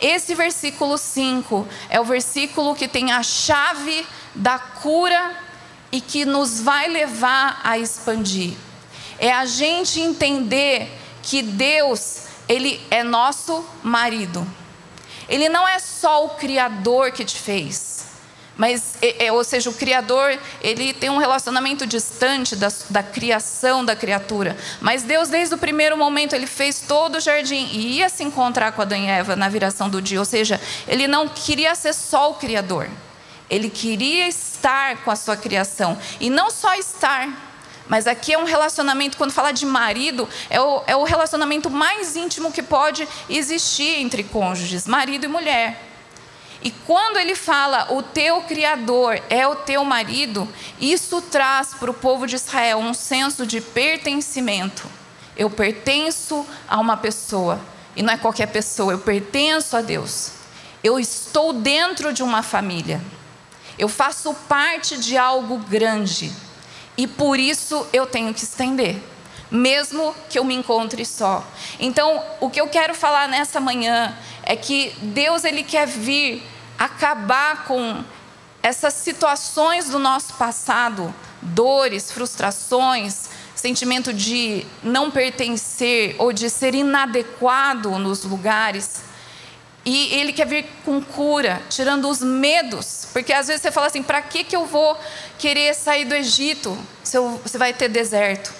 Esse 0.00 0.34
versículo 0.34 0.98
5 0.98 1.66
é 1.88 2.00
o 2.00 2.04
versículo 2.04 2.74
que 2.74 2.88
tem 2.88 3.12
a 3.12 3.22
chave 3.22 4.06
da 4.34 4.58
cura 4.58 5.36
e 5.92 6.00
que 6.00 6.24
nos 6.24 6.60
vai 6.60 6.88
levar 6.88 7.60
a 7.62 7.78
expandir. 7.78 8.54
É 9.18 9.32
a 9.32 9.44
gente 9.44 10.00
entender 10.00 10.90
que 11.22 11.42
Deus, 11.42 12.22
ele 12.48 12.80
é 12.90 13.04
nosso 13.04 13.64
marido. 13.82 14.44
Ele 15.28 15.48
não 15.48 15.68
é 15.68 15.78
só 15.78 16.24
o 16.24 16.30
Criador 16.30 17.12
que 17.12 17.24
te 17.24 17.38
fez. 17.38 18.01
Mas, 18.56 18.96
é, 19.00 19.26
é, 19.26 19.32
ou 19.32 19.42
seja, 19.42 19.70
o 19.70 19.74
Criador, 19.74 20.38
ele 20.60 20.92
tem 20.92 21.08
um 21.08 21.16
relacionamento 21.16 21.86
distante 21.86 22.54
da, 22.54 22.70
da, 22.90 23.02
criação 23.02 23.84
da 23.84 23.96
criatura. 23.96 24.56
Mas 24.80 25.02
Deus, 25.02 25.28
desde 25.28 25.54
o 25.54 25.58
primeiro 25.58 25.96
momento, 25.96 26.34
ele 26.34 26.46
fez 26.46 26.80
todo 26.80 27.16
o 27.16 27.20
jardim 27.20 27.68
e 27.72 27.98
ia 27.98 28.08
se 28.08 28.22
encontrar 28.22 28.72
com 28.72 28.82
Adão 28.82 28.98
e 28.98 29.06
Eva 29.06 29.34
na 29.36 29.48
viração 29.48 29.88
do 29.88 30.02
dia. 30.02 30.18
Ou 30.18 30.24
seja, 30.24 30.60
ele 30.86 31.08
não 31.08 31.28
queria 31.28 31.74
ser 31.74 31.94
só 31.94 32.30
o 32.30 32.34
Criador. 32.34 32.88
Ele 33.48 33.70
queria 33.70 34.28
estar 34.28 34.98
com 34.98 35.10
a 35.10 35.16
sua 35.16 35.36
criação. 35.36 35.98
E 36.20 36.28
não 36.28 36.50
só 36.50 36.74
estar, 36.74 37.28
mas 37.88 38.06
aqui 38.06 38.32
é 38.32 38.38
um 38.38 38.44
relacionamento, 38.44 39.16
quando 39.16 39.32
fala 39.32 39.52
de 39.52 39.66
marido, 39.66 40.28
é 40.48 40.60
o, 40.60 40.82
é 40.86 40.96
o 40.96 41.04
relacionamento 41.04 41.68
mais 41.68 42.16
íntimo 42.16 42.52
que 42.52 42.62
pode 42.62 43.08
existir 43.28 43.98
entre 43.98 44.22
cônjuges, 44.22 44.86
marido 44.86 45.24
e 45.24 45.28
mulher. 45.28 45.91
E 46.64 46.70
quando 46.70 47.18
ele 47.18 47.34
fala, 47.34 47.92
o 47.92 48.02
teu 48.02 48.40
Criador 48.42 49.20
é 49.28 49.46
o 49.46 49.56
teu 49.56 49.84
marido, 49.84 50.48
isso 50.80 51.20
traz 51.20 51.74
para 51.74 51.90
o 51.90 51.94
povo 51.94 52.26
de 52.26 52.36
Israel 52.36 52.78
um 52.78 52.94
senso 52.94 53.44
de 53.44 53.60
pertencimento. 53.60 54.86
Eu 55.36 55.50
pertenço 55.50 56.46
a 56.68 56.78
uma 56.78 56.96
pessoa, 56.96 57.60
e 57.96 58.02
não 58.02 58.12
é 58.12 58.16
qualquer 58.16 58.46
pessoa, 58.46 58.92
eu 58.92 58.98
pertenço 58.98 59.76
a 59.76 59.80
Deus. 59.80 60.32
Eu 60.84 61.00
estou 61.00 61.52
dentro 61.52 62.12
de 62.12 62.22
uma 62.22 62.42
família. 62.42 63.00
Eu 63.78 63.88
faço 63.88 64.34
parte 64.48 64.98
de 64.98 65.16
algo 65.16 65.58
grande. 65.58 66.32
E 66.96 67.06
por 67.06 67.38
isso 67.38 67.86
eu 67.92 68.06
tenho 68.06 68.32
que 68.34 68.44
estender, 68.44 68.96
mesmo 69.50 70.14
que 70.28 70.38
eu 70.38 70.44
me 70.44 70.54
encontre 70.54 71.04
só. 71.04 71.44
Então, 71.80 72.22
o 72.40 72.50
que 72.50 72.60
eu 72.60 72.68
quero 72.68 72.94
falar 72.94 73.28
nessa 73.28 73.58
manhã 73.58 74.16
é 74.44 74.54
que 74.54 74.94
Deus 75.00 75.44
ele 75.44 75.62
quer 75.62 75.86
vir 75.86 76.51
acabar 76.84 77.64
com 77.64 78.04
essas 78.62 78.94
situações 78.94 79.88
do 79.88 79.98
nosso 79.98 80.34
passado, 80.34 81.14
dores, 81.40 82.10
frustrações, 82.10 83.28
sentimento 83.54 84.12
de 84.12 84.66
não 84.82 85.10
pertencer 85.10 86.16
ou 86.18 86.32
de 86.32 86.48
ser 86.50 86.74
inadequado 86.74 87.98
nos 87.98 88.24
lugares. 88.24 89.02
E 89.84 90.14
ele 90.14 90.32
quer 90.32 90.46
vir 90.46 90.66
com 90.84 91.00
cura, 91.02 91.60
tirando 91.68 92.08
os 92.08 92.20
medos, 92.20 93.08
porque 93.12 93.32
às 93.32 93.48
vezes 93.48 93.62
você 93.62 93.72
fala 93.72 93.88
assim: 93.88 94.02
para 94.02 94.22
que, 94.22 94.44
que 94.44 94.54
eu 94.54 94.64
vou 94.66 94.96
querer 95.38 95.74
sair 95.74 96.04
do 96.04 96.14
Egito 96.14 96.78
se 97.02 97.16
eu, 97.16 97.40
você 97.44 97.58
vai 97.58 97.72
ter 97.72 97.88
deserto? 97.88 98.52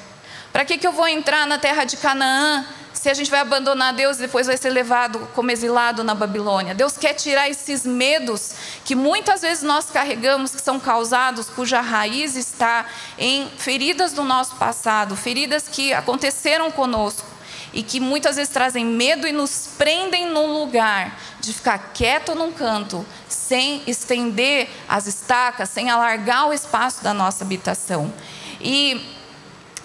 Para 0.52 0.64
que, 0.64 0.76
que 0.79 0.87
eu 0.87 0.93
vou 0.93 1.09
entrar 1.09 1.47
na 1.47 1.59
terra 1.59 1.85
de 1.85 1.97
Canaã 1.97 2.67
se 2.93 3.09
a 3.09 3.15
gente 3.15 3.31
vai 3.31 3.41
abandonar 3.41 3.93
Deus 3.93 4.19
e 4.19 4.23
depois 4.23 4.47
vai 4.47 4.57
ser 4.57 4.71
levado 4.71 5.19
como 5.35 5.51
exilado 5.51 6.05
na 6.05 6.15
Babilônia. 6.15 6.75
Deus 6.75 6.97
quer 6.97 7.15
tirar 7.15 7.49
esses 7.49 7.85
medos 7.85 8.53
que 8.85 8.95
muitas 8.95 9.43
vezes 9.43 9.63
nós 9.63 9.91
carregamos, 9.91 10.55
que 10.55 10.61
são 10.61 10.79
causados, 10.79 11.49
cuja 11.49 11.81
raiz 11.81 12.37
está 12.37 12.87
em 13.19 13.49
feridas 13.57 14.13
do 14.13 14.23
nosso 14.23 14.57
passado, 14.57 15.17
feridas 15.17 15.67
que 15.69 15.93
aconteceram 15.93 16.71
conosco 16.71 17.33
e 17.73 17.83
que 17.83 17.99
muitas 17.99 18.37
vezes 18.37 18.53
trazem 18.53 18.85
medo 18.85 19.27
e 19.27 19.33
nos 19.33 19.71
prendem 19.79 20.29
num 20.29 20.53
lugar 20.53 21.19
de 21.41 21.53
ficar 21.53 21.93
quieto 21.95 22.35
num 22.35 22.53
canto, 22.53 23.05
sem 23.29 23.83
estender 23.87 24.69
as 24.89 25.07
estacas, 25.07 25.71
sem 25.71 25.91
alargar 25.91 26.49
o 26.49 26.53
espaço 26.53 27.03
da 27.03 27.15
nossa 27.15 27.45
habitação. 27.45 28.13
E 28.61 29.05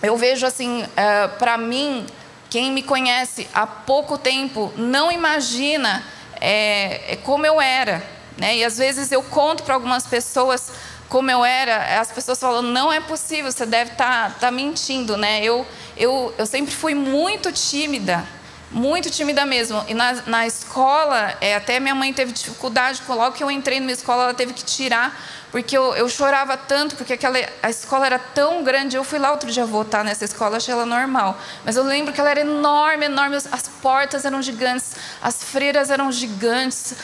eu 0.04 0.16
vejo 0.18 0.46
assim, 0.46 0.86
eh, 0.96 1.28
para 1.40 1.58
mim, 1.58 2.06
quem 2.50 2.72
me 2.72 2.82
conhece 2.82 3.48
há 3.54 3.68
pouco 3.68 4.18
tempo 4.18 4.72
não 4.77 5.12
imagina 5.12 6.04
é, 6.39 7.13
é, 7.13 7.16
como 7.18 7.46
eu 7.46 7.60
era. 7.60 8.04
Né? 8.38 8.58
E 8.58 8.63
às 8.63 8.77
vezes 8.77 9.12
eu 9.12 9.24
conto 9.24 9.63
para 9.63 9.74
algumas 9.74 10.06
pessoas 10.06 10.72
como 11.10 11.32
eu 11.32 11.44
era, 11.46 12.01
as 12.01 12.12
pessoas 12.12 12.38
falam, 12.38 12.62
não 12.62 12.92
é 12.92 13.00
possível, 13.00 13.50
você 13.50 13.66
deve 13.66 13.92
estar 13.94 14.32
tá, 14.32 14.36
tá 14.39 14.51
mentindo. 14.51 15.16
Né? 15.18 15.44
Eu, 15.44 15.66
eu, 15.96 16.34
eu 16.38 16.46
sempre 16.46 16.74
fui 16.74 16.94
muito 16.94 17.51
tímida, 17.51 18.25
muito 18.71 19.09
tímida 19.09 19.45
mesmo. 19.45 19.83
E 19.88 19.93
na, 19.93 20.13
na 20.25 20.47
escola, 20.47 21.36
é, 21.39 21.55
até 21.55 21.79
minha 21.79 21.95
mãe 21.95 22.13
teve 22.13 22.31
dificuldade, 22.31 23.01
logo 23.07 23.36
que 23.36 23.43
eu 23.43 23.50
entrei 23.50 23.79
numa 23.79 23.91
escola, 23.91 24.24
ela 24.24 24.33
teve 24.33 24.53
que 24.53 24.63
tirar 24.63 25.17
porque 25.51 25.77
eu, 25.77 25.95
eu 25.95 26.09
chorava 26.09 26.57
tanto, 26.57 26.95
porque 26.95 27.13
aquela, 27.13 27.38
a 27.63 27.69
escola 27.69 28.05
era 28.05 28.19
tão 28.19 28.63
grande. 28.63 28.97
Eu 28.97 29.03
fui 29.03 29.17
lá 29.17 29.31
outro 29.31 29.50
dia 29.50 29.65
votar 29.65 30.03
nessa 30.03 30.25
escola, 30.25 30.57
achei 30.57 30.74
ela 30.74 30.86
normal. 30.86 31.38
Mas 31.63 31.77
eu 31.77 31.83
lembro 31.83 32.13
que 32.13 32.19
ela 32.19 32.29
era 32.29 32.41
enorme, 32.41 33.05
enorme. 33.05 33.38
As 33.38 33.67
portas 33.81 34.25
eram 34.25 34.41
gigantes, 34.41 34.95
as 35.21 35.43
freiras 35.43 35.89
eram 35.89 36.12
gigantes. 36.12 36.95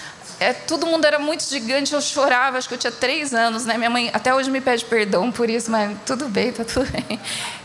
É, 0.44 0.52
todo 0.52 0.86
mundo 0.86 1.06
era 1.06 1.18
muito 1.18 1.44
gigante, 1.44 1.94
eu 1.94 2.02
chorava, 2.02 2.58
acho 2.58 2.68
que 2.68 2.74
eu 2.74 2.78
tinha 2.78 2.92
três 2.92 3.34
anos, 3.34 3.66
né? 3.66 3.78
Minha 3.78 3.90
mãe 3.90 4.10
até 4.14 4.36
hoje 4.36 4.52
me 4.52 4.60
pede 4.60 4.84
perdão 4.84 5.32
por 5.32 5.50
isso, 5.50 5.72
mas 5.72 5.98
tudo 6.06 6.28
bem, 6.28 6.52
tá 6.52 6.66
tudo 6.66 6.86
bem. 6.92 7.18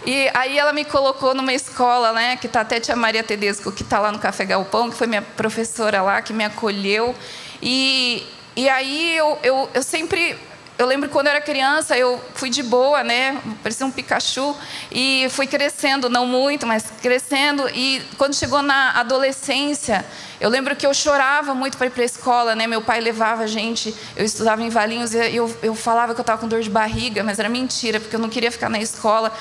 E 0.06 0.30
aí 0.32 0.56
ela 0.56 0.72
me 0.72 0.84
colocou 0.84 1.34
numa 1.34 1.52
escola, 1.52 2.12
né? 2.12 2.36
Que 2.36 2.46
tá 2.46 2.60
até 2.60 2.76
a 2.76 2.80
tia 2.80 2.94
Maria 2.94 3.24
Tedesco, 3.24 3.72
que 3.72 3.82
está 3.82 3.98
lá 3.98 4.12
no 4.12 4.20
Café 4.20 4.44
Galpão, 4.44 4.90
que 4.90 4.96
foi 4.96 5.08
minha 5.08 5.22
professora 5.22 6.00
lá, 6.02 6.22
que 6.22 6.32
me 6.32 6.44
acolheu. 6.44 7.16
E, 7.60 8.24
e 8.54 8.68
aí 8.68 9.16
eu, 9.16 9.38
eu, 9.42 9.68
eu 9.74 9.82
sempre 9.82 10.38
eu 10.78 10.86
lembro 10.86 11.08
quando 11.08 11.26
eu 11.26 11.32
era 11.32 11.40
criança, 11.40 11.98
eu 11.98 12.22
fui 12.34 12.48
de 12.48 12.62
boa, 12.62 13.02
né? 13.02 13.42
Parecia 13.64 13.84
um 13.84 13.90
Pikachu. 13.90 14.56
E 14.92 15.26
fui 15.30 15.48
crescendo, 15.48 16.08
não 16.08 16.24
muito, 16.24 16.68
mas 16.68 16.84
crescendo. 17.02 17.68
E 17.70 18.00
quando 18.16 18.32
chegou 18.34 18.62
na 18.62 18.92
adolescência, 18.92 20.06
eu 20.40 20.48
lembro 20.48 20.76
que 20.76 20.86
eu 20.86 20.94
chorava 20.94 21.52
muito 21.52 21.76
para 21.76 21.88
ir 21.88 21.90
para 21.90 22.02
a 22.02 22.06
escola, 22.06 22.54
né? 22.54 22.68
Meu 22.68 22.80
pai 22.80 23.00
levava 23.00 23.42
a 23.42 23.46
gente, 23.48 23.92
eu 24.14 24.24
estudava 24.24 24.62
em 24.62 24.68
Valinhos 24.68 25.14
e 25.14 25.34
eu, 25.34 25.52
eu 25.64 25.74
falava 25.74 26.14
que 26.14 26.20
eu 26.20 26.22
estava 26.22 26.40
com 26.40 26.46
dor 26.46 26.60
de 26.60 26.70
barriga, 26.70 27.24
mas 27.24 27.40
era 27.40 27.48
mentira, 27.48 27.98
porque 27.98 28.14
eu 28.14 28.20
não 28.20 28.28
queria 28.28 28.52
ficar 28.52 28.68
na 28.68 28.78
escola. 28.78 29.32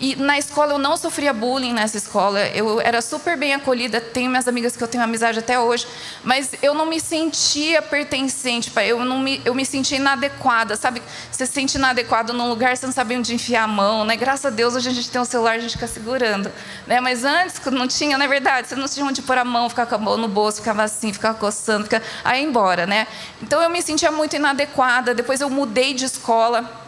E 0.00 0.16
na 0.16 0.38
escola 0.38 0.72
eu 0.72 0.78
não 0.78 0.96
sofria 0.96 1.32
bullying 1.32 1.72
nessa 1.72 1.96
escola. 1.96 2.40
Eu 2.48 2.80
era 2.80 3.00
super 3.00 3.36
bem 3.36 3.54
acolhida. 3.54 4.00
Tenho 4.00 4.30
minhas 4.30 4.48
amigas 4.48 4.76
que 4.76 4.82
eu 4.82 4.88
tenho 4.88 5.02
amizade 5.02 5.38
até 5.38 5.58
hoje, 5.58 5.86
mas 6.24 6.50
eu 6.62 6.74
não 6.74 6.86
me 6.86 7.00
sentia 7.00 7.80
pertencente. 7.80 8.72
Eu 8.84 9.04
não 9.04 9.18
me, 9.18 9.40
eu 9.44 9.54
me 9.54 9.64
sentia 9.64 9.98
inadequada, 9.98 10.76
sabe? 10.76 11.02
Você 11.30 11.46
se 11.46 11.52
sente 11.52 11.76
inadequado 11.76 12.32
num 12.32 12.48
lugar, 12.48 12.76
você 12.76 12.86
não 12.86 12.92
sabe 12.92 13.16
onde 13.16 13.34
enfiar 13.34 13.64
a 13.64 13.68
mão, 13.68 14.04
né? 14.04 14.16
Graças 14.16 14.46
a 14.46 14.50
Deus 14.50 14.74
hoje 14.74 14.88
a 14.88 14.92
gente 14.92 15.10
tem 15.10 15.20
um 15.20 15.24
celular, 15.24 15.52
a 15.52 15.58
gente 15.58 15.72
fica 15.72 15.86
segurando, 15.86 16.50
né? 16.86 17.00
Mas 17.00 17.24
antes 17.24 17.60
não 17.66 17.86
tinha, 17.86 18.18
na 18.18 18.24
é 18.24 18.28
verdade, 18.28 18.68
você 18.68 18.76
não 18.76 18.88
tinha 18.88 19.06
onde 19.06 19.22
pôr 19.22 19.38
a 19.38 19.44
mão, 19.44 19.68
ficar 19.68 19.86
com 19.86 19.94
a 19.94 19.98
mão 19.98 20.16
no 20.16 20.28
bolso, 20.28 20.58
ficava 20.58 20.82
assim, 20.82 21.12
ficava 21.12 21.38
coçando, 21.38 21.84
ficava... 21.84 22.04
aí 22.24 22.42
embora, 22.42 22.86
né? 22.86 23.06
Então 23.42 23.62
eu 23.62 23.70
me 23.70 23.80
sentia 23.80 24.10
muito 24.10 24.36
inadequada. 24.36 25.14
Depois 25.14 25.40
eu 25.40 25.48
mudei 25.48 25.94
de 25.94 26.04
escola. 26.04 26.85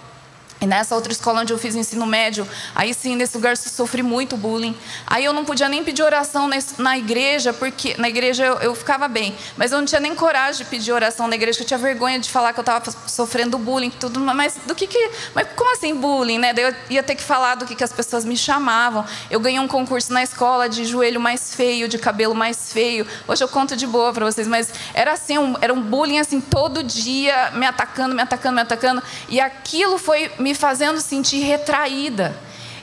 E 0.61 0.67
nessa 0.67 0.95
outra 0.95 1.13
escola 1.13 1.43
onde 1.43 1.53
eu 1.53 1.59
fiz 1.59 1.77
ensino 1.77 2.05
médio, 2.05 2.47
aí 2.75 2.93
sim, 2.93 3.15
nesse 3.15 3.37
lugar 3.37 3.51
eu 3.51 3.57
sofri 3.57 4.03
muito 4.03 4.37
bullying. 4.37 4.77
Aí 5.07 5.25
eu 5.25 5.33
não 5.33 5.45
podia 5.45 5.69
nem 5.69 5.85
pedir 5.85 6.03
oração 6.03 6.51
na 6.79 6.99
igreja, 6.99 7.53
porque 7.53 7.95
na 7.97 8.09
igreja 8.09 8.45
eu, 8.45 8.55
eu 8.55 8.75
ficava 8.75 9.07
bem, 9.07 9.37
mas 9.57 9.71
eu 9.71 9.79
não 9.79 9.85
tinha 9.85 10.01
nem 10.01 10.15
coragem 10.17 10.65
de 10.65 10.71
pedir 10.71 10.91
oração 10.91 11.29
na 11.29 11.37
igreja, 11.37 11.59
porque 11.59 11.63
eu 11.75 11.79
tinha 11.79 11.79
vergonha 11.79 12.19
de 12.19 12.29
falar 12.29 12.53
que 12.53 12.59
eu 12.59 12.63
estava 12.63 12.91
sofrendo 13.07 13.57
bullying, 13.57 13.91
tudo. 13.91 14.19
Mas 14.21 14.57
do 14.67 14.75
que 14.75 14.89
que, 14.89 15.11
mas 15.33 15.47
como 15.55 15.73
assim 15.73 15.95
bullying, 15.95 16.39
né? 16.39 16.53
Daí 16.53 16.65
eu 16.65 16.75
ia 16.91 17.03
ter 17.05 17.15
que 17.15 17.23
falar 17.23 17.55
do 17.55 17.65
que 17.65 17.77
que 17.77 17.85
as 17.85 17.93
pessoas 17.93 18.25
me 18.25 18.37
chamavam. 18.37 19.05
Eu 19.31 19.39
ganhei 19.39 19.61
um 19.61 19.69
concurso 19.69 20.13
na 20.13 20.25
escola 20.25 20.69
de 20.69 20.85
joelho 20.85 21.21
mais 21.21 21.55
feio, 21.55 21.89
de 21.89 21.99
cabelo 21.99 22.35
mais 22.35 22.73
feio. 22.73 23.07
Hoje 23.29 23.45
eu 23.45 23.49
conto 23.49 23.77
de 23.77 23.87
boa 23.87 24.13
para 24.13 24.25
vocês, 24.25 24.49
mas 24.49 24.71
era 24.93 25.13
assim, 25.13 25.39
um, 25.39 25.55
era 25.61 25.73
um 25.73 25.81
bullying 25.81 26.19
assim 26.19 26.41
todo 26.41 26.83
dia, 26.83 27.53
me 27.53 27.67
atacando, 27.67 28.15
me 28.15 28.23
atacando, 28.23 28.55
me 28.57 28.63
atacando, 28.63 29.03
e 29.29 29.41
aquilo 29.41 29.99
foi 29.99 30.33
me 30.39 30.48
fazendo 30.55 31.01
sentir 31.01 31.41
retraída. 31.41 32.37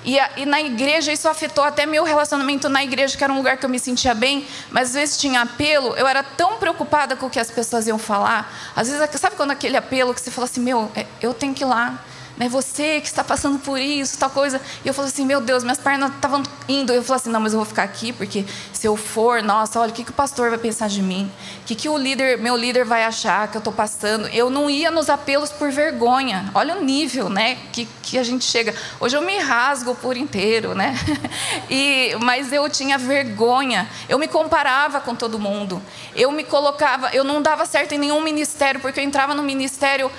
E, 0.05 0.17
e, 0.38 0.45
na 0.45 0.62
igreja 0.62 1.12
isso 1.12 1.27
afetou 1.27 1.63
até 1.63 1.88
meu 1.88 2.03
relacionamento 2.03 2.69
na 2.69 2.84
igreja, 2.84 3.17
que 3.17 3.24
era 3.24 3.34
um 3.34 3.38
lugar 3.38 3.57
que 3.57 3.65
eu 3.65 3.69
me 3.69 3.79
sentia 3.79 4.13
bem, 4.13 4.45
mas 4.69 4.89
às 4.89 4.93
vezes 4.93 5.17
tinha 5.17 5.41
apelo, 5.41 5.95
eu 5.98 6.07
era 6.07 6.22
tão 6.22 6.57
preocupada 6.57 7.15
com 7.15 7.25
o 7.25 7.29
que 7.29 7.39
as 7.39 7.50
pessoas 7.50 7.88
iam 7.88 7.98
falar. 7.98 8.72
Às 8.75 8.88
vezes, 8.88 9.19
sabe 9.19 9.36
quando 9.36 9.50
aquele 9.50 9.75
apelo 9.75 10.13
que 10.13 10.22
você 10.22 10.29
fala 10.29 10.45
assim: 10.45 10.62
meu, 10.62 10.91
é, 10.95 11.07
eu 11.19 11.34
tenho 11.34 11.55
que 11.55 11.63
ir 11.63 11.65
lá, 11.65 12.04
né? 12.37 12.49
Você 12.49 12.99
que 13.01 13.07
está 13.07 13.23
passando 13.23 13.59
por 13.59 13.79
isso, 13.79 14.17
tal 14.17 14.29
coisa. 14.29 14.61
E 14.83 14.87
eu 14.87 14.93
falei 14.93 15.09
assim, 15.11 15.25
meu 15.25 15.39
Deus, 15.41 15.63
minhas 15.63 15.77
pernas 15.77 16.13
estavam 16.13 16.43
indo. 16.67 16.91
Eu 16.91 17.03
falei 17.03 17.21
assim, 17.21 17.29
não, 17.29 17.39
mas 17.39 17.53
eu 17.53 17.59
vou 17.59 17.65
ficar 17.65 17.83
aqui 17.83 18.11
porque 18.11 18.45
se 18.73 18.87
eu 18.87 18.95
for, 18.95 19.41
nossa, 19.41 19.79
olha, 19.79 19.91
o 19.91 19.93
que, 19.93 20.03
que 20.03 20.11
o 20.11 20.13
pastor 20.13 20.49
vai 20.49 20.59
pensar 20.59 20.89
de 20.89 21.01
mim? 21.01 21.31
O 21.61 21.65
que, 21.65 21.75
que 21.75 21.89
o 21.89 21.97
líder, 21.97 22.37
meu 22.37 22.55
líder 22.55 22.85
vai 22.85 23.03
achar 23.03 23.47
que 23.47 23.57
eu 23.57 23.59
estou 23.59 23.73
passando? 23.73 24.27
Eu 24.27 24.49
não 24.49 24.69
ia 24.69 24.91
nos 24.91 25.09
apelos 25.09 25.49
por 25.51 25.71
vergonha. 25.71 26.49
Olha 26.53 26.77
o 26.77 26.83
nível, 26.83 27.29
né, 27.29 27.57
que, 27.71 27.87
que 28.01 28.17
a 28.17 28.23
gente 28.23 28.45
chega. 28.45 28.73
Hoje 28.99 29.15
eu 29.15 29.21
me 29.21 29.37
rasgo 29.39 29.95
por 29.95 30.17
inteiro, 30.17 30.75
né? 30.75 30.95
E, 31.69 32.15
mas 32.21 32.51
eu 32.53 32.69
tinha 32.69 32.97
vergonha. 32.97 33.89
Eu 34.07 34.19
me 34.19 34.27
comparava 34.27 34.99
com 34.99 35.15
todo 35.15 35.39
mundo. 35.39 35.81
Eu 36.15 36.31
me 36.31 36.43
colocava, 36.43 37.09
eu 37.11 37.23
não 37.23 37.41
dava 37.41 37.65
certo 37.65 37.93
em 37.93 37.97
nenhum 37.97 38.21
ministério 38.21 38.79
porque 38.79 38.99
eu 38.99 39.03
entrava 39.03 39.33
no 39.33 39.41
ministério 39.41 40.11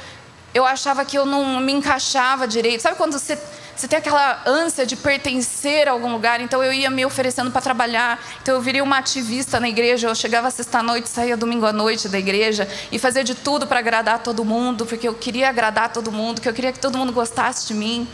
eu 0.56 0.64
achava 0.64 1.04
que 1.04 1.18
eu 1.18 1.26
não 1.26 1.60
me 1.60 1.72
encaixava 1.72 2.48
direito. 2.48 2.80
Sabe 2.80 2.96
quando 2.96 3.12
você 3.12 3.38
você 3.76 3.86
tem 3.86 3.98
aquela 3.98 4.40
ânsia 4.46 4.86
de 4.86 4.96
pertencer 4.96 5.86
a 5.86 5.90
algum 5.90 6.10
lugar. 6.10 6.40
Então 6.40 6.64
eu 6.64 6.72
ia 6.72 6.88
me 6.88 7.04
oferecendo 7.04 7.50
para 7.50 7.60
trabalhar. 7.60 8.18
Então 8.40 8.54
eu 8.54 8.60
viria 8.62 8.82
uma 8.82 8.96
ativista 8.96 9.60
na 9.60 9.68
igreja. 9.68 10.08
Eu 10.08 10.14
chegava 10.14 10.50
sexta-noite, 10.50 11.10
saía 11.10 11.36
domingo 11.36 11.66
à 11.66 11.74
noite 11.74 12.08
da 12.08 12.18
igreja 12.18 12.66
e 12.90 12.98
fazia 12.98 13.22
de 13.22 13.34
tudo 13.34 13.66
para 13.66 13.80
agradar 13.80 14.20
todo 14.20 14.42
mundo, 14.46 14.86
porque 14.86 15.06
eu 15.06 15.12
queria 15.12 15.50
agradar 15.50 15.92
todo 15.92 16.10
mundo, 16.10 16.40
que 16.40 16.48
eu 16.48 16.54
queria 16.54 16.72
que 16.72 16.78
todo 16.78 16.96
mundo 16.96 17.12
gostasse 17.12 17.66
de 17.66 17.74
mim. 17.74 18.08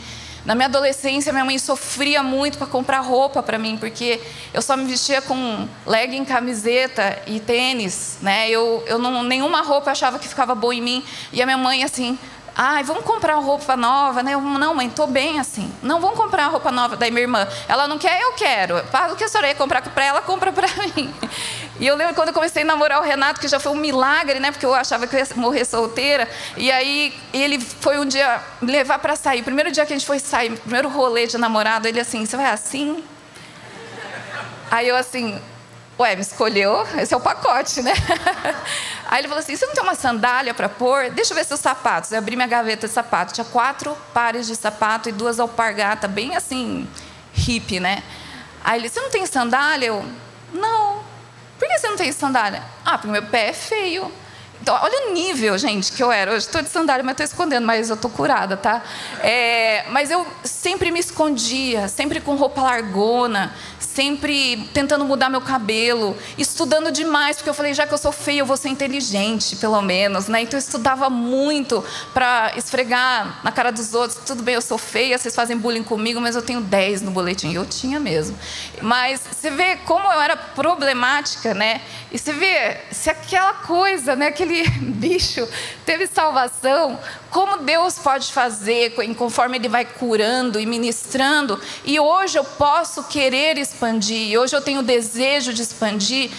Na 0.45 0.55
minha 0.55 0.67
adolescência, 0.67 1.31
minha 1.31 1.45
mãe 1.45 1.57
sofria 1.57 2.21
muito 2.21 2.57
para 2.57 2.67
comprar 2.67 2.99
roupa 2.99 3.41
para 3.41 3.57
mim, 3.57 3.77
porque 3.77 4.19
eu 4.53 4.61
só 4.61 4.75
me 4.75 4.83
vestia 4.83 5.21
com 5.21 5.67
legging, 5.85 6.25
camiseta 6.25 7.21
e 7.25 7.39
tênis, 7.39 8.17
né? 8.21 8.49
Eu, 8.49 8.83
eu 8.85 8.99
não, 8.99 9.23
nenhuma 9.23 9.61
roupa 9.61 9.91
achava 9.91 10.19
que 10.19 10.27
ficava 10.27 10.53
boa 10.53 10.75
em 10.75 10.81
mim. 10.81 11.03
E 11.31 11.41
a 11.41 11.45
minha 11.45 11.57
mãe 11.57 11.83
assim, 11.83 12.17
Ai, 12.55 12.83
vamos 12.83 13.03
comprar 13.03 13.35
roupa 13.35 13.75
nova, 13.75 14.21
né? 14.21 14.35
Eu, 14.35 14.41
não, 14.41 14.75
mãe, 14.75 14.87
tô 14.87 15.07
bem 15.07 15.39
assim. 15.39 15.73
Não, 15.81 15.99
vamos 15.99 16.15
comprar 16.15 16.47
roupa 16.47 16.71
nova. 16.71 16.95
Daí 16.95 17.09
minha 17.09 17.23
irmã, 17.23 17.47
ela 17.67 17.87
não 17.87 17.97
quer, 17.97 18.21
eu 18.21 18.33
quero. 18.33 18.83
Paga 18.91 19.13
o 19.13 19.15
que 19.15 19.23
a 19.23 19.27
senhora 19.27 19.47
ia 19.47 19.55
comprar 19.55 19.81
para 19.81 20.05
ela, 20.05 20.21
compra 20.21 20.51
para 20.51 20.67
mim. 20.95 21.11
E 21.79 21.87
eu 21.87 21.95
lembro 21.95 22.13
quando 22.13 22.27
eu 22.27 22.33
comecei 22.33 22.61
a 22.61 22.65
namorar 22.65 23.01
o 23.01 23.03
Renato, 23.03 23.41
que 23.41 23.47
já 23.47 23.59
foi 23.59 23.71
um 23.71 23.75
milagre, 23.75 24.39
né? 24.39 24.51
Porque 24.51 24.65
eu 24.65 24.73
achava 24.75 25.07
que 25.07 25.15
eu 25.15 25.19
ia 25.19 25.27
morrer 25.35 25.65
solteira. 25.65 26.29
E 26.55 26.71
aí 26.71 27.11
ele 27.33 27.59
foi 27.59 27.97
um 27.97 28.05
dia 28.05 28.39
levar 28.61 28.99
para 28.99 29.15
sair. 29.15 29.41
Primeiro 29.41 29.71
dia 29.71 29.83
que 29.83 29.93
a 29.93 29.97
gente 29.97 30.05
foi 30.05 30.19
sair, 30.19 30.51
primeiro 30.59 30.89
rolê 30.89 31.25
de 31.25 31.39
namorado, 31.39 31.87
ele 31.87 31.99
assim, 31.99 32.23
você 32.23 32.37
vai 32.37 32.51
assim? 32.51 33.03
Aí 34.69 34.87
eu 34.87 34.95
assim, 34.95 35.41
Ué, 35.99 36.15
me 36.15 36.21
escolheu, 36.23 36.87
esse 36.97 37.13
é 37.13 37.17
o 37.17 37.19
pacote, 37.19 37.83
né? 37.83 37.93
Aí 39.09 39.19
ele 39.19 39.27
falou 39.27 39.43
assim: 39.43 39.55
você 39.55 39.65
não 39.65 39.73
tem 39.73 39.83
uma 39.83 39.93
sandália 39.93 40.53
para 40.53 40.67
pôr? 40.67 41.11
Deixa 41.11 41.33
eu 41.33 41.35
ver 41.35 41.45
seus 41.45 41.59
sapatos. 41.59 42.11
Eu 42.11 42.17
abri 42.17 42.35
minha 42.35 42.47
gaveta 42.47 42.87
de 42.87 42.93
sapato. 42.93 43.33
Tinha 43.33 43.45
quatro 43.45 43.95
pares 44.11 44.47
de 44.47 44.55
sapato 44.55 45.07
e 45.07 45.11
duas 45.11 45.39
alpargatas, 45.39 46.09
bem 46.09 46.35
assim, 46.35 46.89
hippie, 47.31 47.79
né? 47.79 48.01
Aí 48.63 48.79
ele: 48.79 48.89
você 48.89 48.99
não 48.99 49.11
tem 49.11 49.23
sandália? 49.27 49.87
Eu: 49.87 50.03
não. 50.51 51.03
Por 51.59 51.67
que 51.67 51.77
você 51.77 51.87
não 51.87 51.95
tem 51.95 52.11
sandália? 52.11 52.63
Ah, 52.83 52.97
porque 52.97 53.11
meu 53.11 53.23
pé 53.23 53.49
é 53.49 53.53
feio. 53.53 54.11
Então, 54.63 54.79
olha 54.81 55.09
o 55.09 55.13
nível, 55.13 55.57
gente, 55.57 55.91
que 55.91 56.01
eu 56.01 56.09
era. 56.09 56.31
Hoje 56.31 56.45
estou 56.45 56.61
de 56.61 56.69
sandália, 56.69 57.03
mas 57.03 57.15
estou 57.15 57.25
escondendo, 57.25 57.65
mas 57.65 57.89
eu 57.89 57.95
estou 57.95 58.09
curada, 58.09 58.55
tá? 58.55 58.81
É, 59.19 59.83
mas 59.89 60.09
eu 60.09 60.25
sempre 60.41 60.89
me 60.89 61.01
escondia, 61.01 61.89
sempre 61.89 62.21
com 62.21 62.33
roupa 62.35 62.61
largona, 62.61 63.53
sempre 63.77 64.69
tentando 64.73 65.03
mudar 65.03 65.29
meu 65.29 65.41
cabelo, 65.41 66.17
estudando 66.37 66.93
demais, 66.93 67.35
porque 67.35 67.49
eu 67.49 67.53
falei, 67.53 67.73
já 67.73 67.85
que 67.85 67.93
eu 67.93 67.97
sou 67.97 68.13
feia, 68.13 68.39
eu 68.39 68.45
vou 68.45 68.55
ser 68.55 68.69
inteligente, 68.69 69.57
pelo 69.57 69.81
menos, 69.81 70.29
né? 70.29 70.43
Então 70.43 70.57
eu 70.57 70.63
estudava 70.63 71.09
muito 71.09 71.83
para 72.13 72.53
esfregar 72.55 73.41
na 73.43 73.51
cara 73.51 73.69
dos 73.69 73.93
outros, 73.93 74.21
tudo 74.25 74.43
bem, 74.43 74.55
eu 74.55 74.61
sou 74.61 74.77
feia, 74.77 75.17
vocês 75.17 75.35
fazem 75.35 75.57
bullying 75.57 75.83
comigo, 75.83 76.21
mas 76.21 76.37
eu 76.37 76.41
tenho 76.41 76.61
10 76.61 77.01
no 77.01 77.11
boletim. 77.11 77.53
Eu 77.53 77.65
tinha 77.65 77.99
mesmo. 77.99 78.39
Mas 78.81 79.21
você 79.29 79.49
vê 79.49 79.75
como 79.85 80.09
eu 80.09 80.21
era 80.21 80.37
problemática, 80.37 81.53
né? 81.53 81.81
E 82.11 82.17
você 82.17 82.31
vê 82.31 82.77
se 82.91 83.09
aquela 83.09 83.53
coisa, 83.53 84.15
né, 84.15 84.27
aquele 84.27 84.52
bicho 84.79 85.47
teve 85.85 86.07
salvação, 86.07 86.99
como 87.29 87.57
Deus 87.57 87.97
pode 87.99 88.31
fazer 88.31 88.93
conforme 89.15 89.57
Ele 89.57 89.67
vai 89.67 89.85
curando 89.85 90.59
e 90.59 90.65
ministrando. 90.65 91.59
E 91.83 91.99
hoje 91.99 92.37
eu 92.37 92.43
posso 92.43 93.03
querer 93.05 93.57
expandir, 93.57 94.39
hoje 94.39 94.55
eu 94.55 94.61
tenho 94.61 94.81
desejo 94.81 95.53
de 95.53 95.61
expandir, 95.61 96.31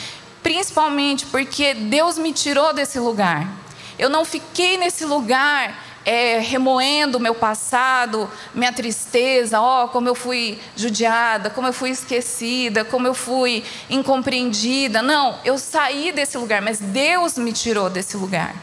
principalmente 0.42 1.26
porque 1.26 1.74
Deus 1.74 2.18
me 2.18 2.32
tirou 2.32 2.72
desse 2.72 2.98
lugar. 2.98 3.48
Eu 3.98 4.10
não 4.10 4.24
fiquei 4.24 4.76
nesse 4.76 5.04
lugar 5.04 5.83
é, 6.04 6.38
remoendo 6.38 7.18
o 7.18 7.20
meu 7.20 7.34
passado, 7.34 8.30
minha 8.54 8.72
tristeza, 8.72 9.60
ó, 9.60 9.84
oh, 9.84 9.88
como 9.88 10.08
eu 10.08 10.14
fui 10.14 10.58
judiada, 10.76 11.48
como 11.50 11.66
eu 11.66 11.72
fui 11.72 11.90
esquecida, 11.90 12.84
como 12.84 13.06
eu 13.06 13.14
fui 13.14 13.64
incompreendida. 13.88 15.00
Não, 15.00 15.38
eu 15.44 15.56
saí 15.58 16.12
desse 16.12 16.36
lugar, 16.36 16.60
mas 16.60 16.78
Deus 16.78 17.38
me 17.38 17.52
tirou 17.52 17.88
desse 17.88 18.16
lugar. 18.16 18.54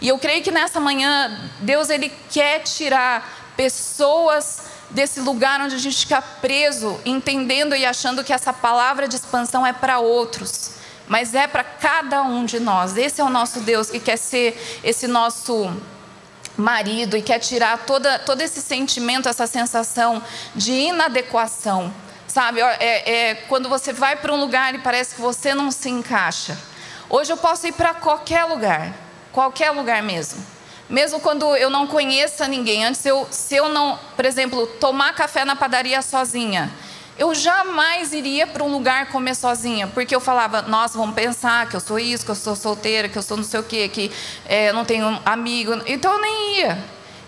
E 0.00 0.08
eu 0.08 0.18
creio 0.18 0.42
que 0.42 0.50
nessa 0.50 0.80
manhã 0.80 1.38
Deus 1.60 1.90
ele 1.90 2.12
quer 2.30 2.60
tirar 2.60 3.52
pessoas 3.56 4.76
desse 4.90 5.20
lugar 5.20 5.60
onde 5.60 5.74
a 5.74 5.78
gente 5.78 5.98
fica 5.98 6.22
preso, 6.22 7.00
entendendo 7.04 7.74
e 7.74 7.84
achando 7.84 8.22
que 8.22 8.32
essa 8.32 8.52
palavra 8.52 9.08
de 9.08 9.16
expansão 9.16 9.66
é 9.66 9.72
para 9.72 9.98
outros, 9.98 10.72
mas 11.08 11.34
é 11.34 11.46
para 11.46 11.64
cada 11.64 12.22
um 12.22 12.44
de 12.44 12.60
nós. 12.60 12.96
Esse 12.96 13.20
é 13.20 13.24
o 13.24 13.30
nosso 13.30 13.60
Deus 13.60 13.90
que 13.90 13.98
quer 13.98 14.16
ser 14.16 14.80
esse 14.84 15.06
nosso 15.06 15.70
marido 16.56 17.16
e 17.16 17.22
quer 17.22 17.38
tirar 17.38 17.78
toda, 17.86 18.18
todo 18.18 18.40
esse 18.40 18.60
sentimento, 18.60 19.28
essa 19.28 19.46
sensação 19.46 20.22
de 20.54 20.72
inadequação. 20.72 21.92
Sabe, 22.26 22.60
é, 22.60 23.30
é 23.30 23.34
quando 23.48 23.68
você 23.68 23.92
vai 23.92 24.16
para 24.16 24.32
um 24.32 24.40
lugar 24.40 24.74
e 24.74 24.78
parece 24.78 25.14
que 25.14 25.20
você 25.20 25.54
não 25.54 25.70
se 25.70 25.88
encaixa. 25.88 26.58
Hoje 27.08 27.32
eu 27.32 27.36
posso 27.36 27.66
ir 27.66 27.72
para 27.72 27.94
qualquer 27.94 28.44
lugar, 28.44 28.92
qualquer 29.32 29.70
lugar 29.70 30.02
mesmo. 30.02 30.44
Mesmo 30.88 31.20
quando 31.20 31.56
eu 31.56 31.68
não 31.68 31.86
conheça 31.86 32.46
ninguém. 32.46 32.84
Antes, 32.84 33.04
eu, 33.04 33.26
se 33.30 33.56
eu 33.56 33.68
não, 33.68 33.98
por 34.14 34.24
exemplo, 34.24 34.66
tomar 34.66 35.14
café 35.14 35.44
na 35.44 35.56
padaria 35.56 36.00
sozinha, 36.02 36.70
eu 37.18 37.34
jamais 37.34 38.12
iria 38.12 38.46
para 38.46 38.62
um 38.62 38.68
lugar 38.68 39.06
comer 39.06 39.34
sozinha, 39.34 39.86
porque 39.86 40.14
eu 40.14 40.20
falava, 40.20 40.62
nossa, 40.62 40.98
vamos 40.98 41.14
pensar 41.14 41.68
que 41.68 41.74
eu 41.74 41.80
sou 41.80 41.98
isso, 41.98 42.24
que 42.24 42.30
eu 42.30 42.34
sou 42.34 42.54
solteira, 42.54 43.08
que 43.08 43.16
eu 43.16 43.22
sou 43.22 43.36
não 43.36 43.44
sei 43.44 43.60
o 43.60 43.62
quê, 43.62 43.88
que 43.88 44.12
é, 44.46 44.72
não 44.72 44.84
tenho 44.84 45.20
amigo. 45.24 45.72
Então 45.86 46.12
eu 46.12 46.20
nem 46.20 46.60
ia. 46.60 46.78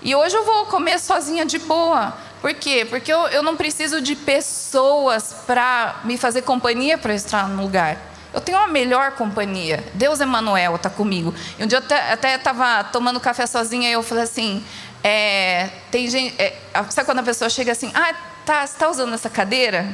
E 0.03 0.15
hoje 0.15 0.37
eu 0.37 0.45
vou 0.45 0.67
comer 0.67 0.99
sozinha 0.99 1.45
de 1.45 1.59
boa. 1.59 2.13
Por 2.41 2.55
quê? 2.55 2.87
Porque 2.89 3.13
eu, 3.13 3.27
eu 3.29 3.43
não 3.43 3.57
preciso 3.57 4.01
de 4.01 4.15
pessoas 4.15 5.35
para 5.47 6.01
me 6.05 6.17
fazer 6.17 6.43
companhia 6.43 6.97
para 6.97 7.15
estar 7.15 7.49
no 7.49 7.63
lugar. 7.63 7.97
Eu 8.33 8.41
tenho 8.41 8.59
uma 8.59 8.69
melhor 8.69 9.13
companhia. 9.13 9.83
Deus 9.95 10.21
Emanuel 10.21 10.77
está 10.77 10.91
comigo. 10.91 11.35
E 11.59 11.65
um 11.65 11.67
dia 11.67 11.79
eu 11.79 12.13
até 12.13 12.35
estava 12.35 12.85
tomando 12.85 13.19
café 13.19 13.47
sozinha 13.47 13.89
e 13.89 13.93
eu 13.93 14.03
falei 14.03 14.25
assim, 14.25 14.63
é, 15.03 15.71
tem 15.91 16.09
gente, 16.09 16.35
é, 16.39 16.55
sabe 16.91 17.07
quando 17.07 17.21
a 17.21 17.23
pessoa 17.23 17.49
chega 17.49 17.73
assim, 17.73 17.91
ah, 17.95 18.15
tá, 18.49 18.67
você 18.67 18.73
está 18.73 18.89
usando 18.89 19.13
essa 19.13 19.29
cadeira? 19.29 19.87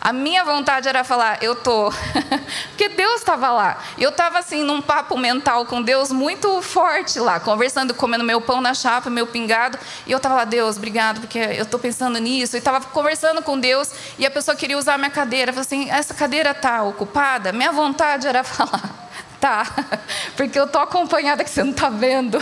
A 0.00 0.12
minha 0.12 0.44
vontade 0.44 0.88
era 0.88 1.04
falar, 1.04 1.40
eu 1.40 1.54
tô, 1.54 1.88
porque 2.70 2.88
Deus 2.88 3.20
estava 3.20 3.52
lá. 3.52 3.78
Eu 3.96 4.10
estava 4.10 4.40
assim 4.40 4.64
num 4.64 4.82
papo 4.82 5.16
mental 5.16 5.64
com 5.66 5.80
Deus 5.80 6.10
muito 6.10 6.60
forte 6.62 7.20
lá, 7.20 7.38
conversando, 7.38 7.94
comendo 7.94 8.24
meu 8.24 8.40
pão 8.40 8.60
na 8.60 8.74
chapa, 8.74 9.08
meu 9.08 9.28
pingado. 9.28 9.78
E 10.04 10.10
eu 10.10 10.16
estava 10.16 10.34
lá, 10.34 10.44
Deus, 10.44 10.76
obrigado, 10.76 11.20
porque 11.20 11.38
eu 11.38 11.62
estou 11.62 11.78
pensando 11.78 12.18
nisso. 12.18 12.56
E 12.56 12.58
estava 12.58 12.84
conversando 12.86 13.40
com 13.40 13.56
Deus 13.56 13.92
e 14.18 14.26
a 14.26 14.30
pessoa 14.32 14.56
queria 14.56 14.76
usar 14.76 14.98
minha 14.98 15.08
cadeira. 15.08 15.52
Falei 15.52 15.64
assim, 15.64 15.88
essa 15.88 16.12
cadeira 16.12 16.50
está 16.50 16.82
ocupada? 16.82 17.52
Minha 17.52 17.70
vontade 17.70 18.26
era 18.26 18.42
falar, 18.42 19.08
tá, 19.40 19.64
porque 20.36 20.58
eu 20.58 20.66
tô 20.66 20.80
acompanhada 20.80 21.44
que 21.44 21.50
você 21.50 21.62
não 21.62 21.70
está 21.70 21.88
vendo. 21.88 22.40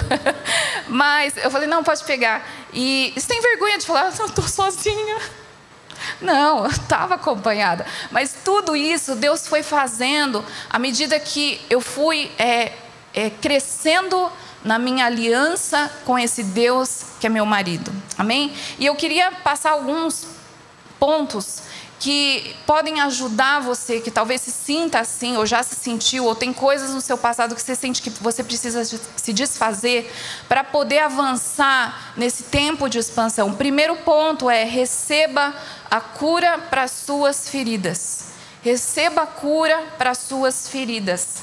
Mas 0.88 1.36
eu 1.36 1.50
falei, 1.50 1.68
não, 1.68 1.84
pode 1.84 2.02
pegar. 2.04 2.42
E 2.72 3.12
você 3.14 3.28
tem 3.28 3.42
vergonha 3.42 3.76
de 3.76 3.84
falar, 3.84 4.04
eu 4.18 4.24
estou 4.24 4.48
sozinha. 4.48 5.39
Não, 6.20 6.64
eu 6.64 6.70
estava 6.70 7.14
acompanhada. 7.14 7.86
Mas 8.10 8.34
tudo 8.44 8.76
isso 8.76 9.14
Deus 9.14 9.46
foi 9.46 9.62
fazendo 9.62 10.44
à 10.68 10.78
medida 10.78 11.18
que 11.18 11.60
eu 11.70 11.80
fui 11.80 12.30
é, 12.38 12.72
é, 13.14 13.30
crescendo 13.30 14.30
na 14.62 14.78
minha 14.78 15.06
aliança 15.06 15.90
com 16.04 16.18
esse 16.18 16.42
Deus 16.42 17.04
que 17.18 17.26
é 17.26 17.30
meu 17.30 17.46
marido. 17.46 17.92
Amém? 18.18 18.52
E 18.78 18.86
eu 18.86 18.94
queria 18.94 19.32
passar 19.32 19.70
alguns 19.70 20.26
pontos 20.98 21.62
que 22.00 22.56
podem 22.66 22.98
ajudar 23.02 23.60
você 23.60 24.00
que 24.00 24.10
talvez 24.10 24.40
se 24.40 24.50
sinta 24.50 25.00
assim, 25.00 25.36
ou 25.36 25.44
já 25.44 25.62
se 25.62 25.74
sentiu, 25.74 26.24
ou 26.24 26.34
tem 26.34 26.50
coisas 26.50 26.94
no 26.94 27.00
seu 27.00 27.18
passado 27.18 27.54
que 27.54 27.60
você 27.60 27.74
sente 27.74 28.00
que 28.00 28.08
você 28.08 28.42
precisa 28.42 28.82
se 28.84 29.32
desfazer 29.34 30.10
para 30.48 30.64
poder 30.64 31.00
avançar 31.00 32.14
nesse 32.16 32.44
tempo 32.44 32.88
de 32.88 32.98
expansão. 32.98 33.50
O 33.50 33.56
primeiro 33.56 33.96
ponto 33.96 34.48
é 34.48 34.64
receba 34.64 35.54
a 35.90 36.00
cura 36.00 36.56
para 36.70 36.88
suas 36.88 37.50
feridas. 37.50 38.30
Receba 38.62 39.22
a 39.22 39.26
cura 39.26 39.78
para 39.98 40.14
suas 40.14 40.68
feridas. 40.68 41.42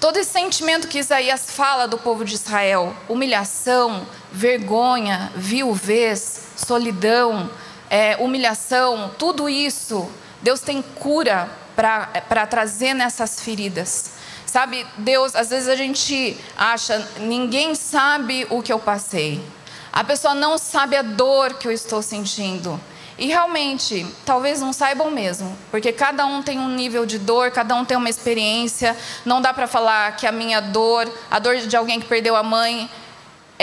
Todo 0.00 0.16
esse 0.16 0.32
sentimento 0.32 0.88
que 0.88 0.98
Isaías 0.98 1.50
fala 1.50 1.86
do 1.86 1.98
povo 1.98 2.24
de 2.24 2.34
Israel, 2.34 2.96
humilhação, 3.08 4.06
vergonha, 4.32 5.30
viuvez, 5.36 6.40
solidão, 6.56 7.50
é, 7.92 8.16
humilhação, 8.18 9.10
tudo 9.18 9.50
isso, 9.50 10.10
Deus 10.40 10.60
tem 10.60 10.80
cura 10.80 11.46
para 11.76 12.46
trazer 12.46 12.94
nessas 12.94 13.38
feridas. 13.38 14.12
Sabe, 14.46 14.86
Deus, 14.96 15.36
às 15.36 15.50
vezes 15.50 15.68
a 15.68 15.76
gente 15.76 16.38
acha, 16.56 17.06
ninguém 17.20 17.74
sabe 17.74 18.46
o 18.48 18.62
que 18.62 18.72
eu 18.72 18.78
passei. 18.78 19.44
A 19.92 20.02
pessoa 20.02 20.32
não 20.32 20.56
sabe 20.56 20.96
a 20.96 21.02
dor 21.02 21.54
que 21.54 21.68
eu 21.68 21.72
estou 21.72 22.00
sentindo. 22.00 22.80
E 23.18 23.26
realmente, 23.26 24.06
talvez 24.24 24.58
não 24.58 24.72
saibam 24.72 25.10
mesmo, 25.10 25.54
porque 25.70 25.92
cada 25.92 26.24
um 26.24 26.42
tem 26.42 26.58
um 26.58 26.70
nível 26.70 27.04
de 27.04 27.18
dor, 27.18 27.50
cada 27.50 27.74
um 27.74 27.84
tem 27.84 27.96
uma 27.96 28.08
experiência. 28.08 28.96
Não 29.22 29.42
dá 29.42 29.52
para 29.52 29.66
falar 29.66 30.16
que 30.16 30.26
a 30.26 30.32
minha 30.32 30.60
dor, 30.60 31.12
a 31.30 31.38
dor 31.38 31.58
de 31.58 31.76
alguém 31.76 32.00
que 32.00 32.06
perdeu 32.06 32.34
a 32.34 32.42
mãe, 32.42 32.88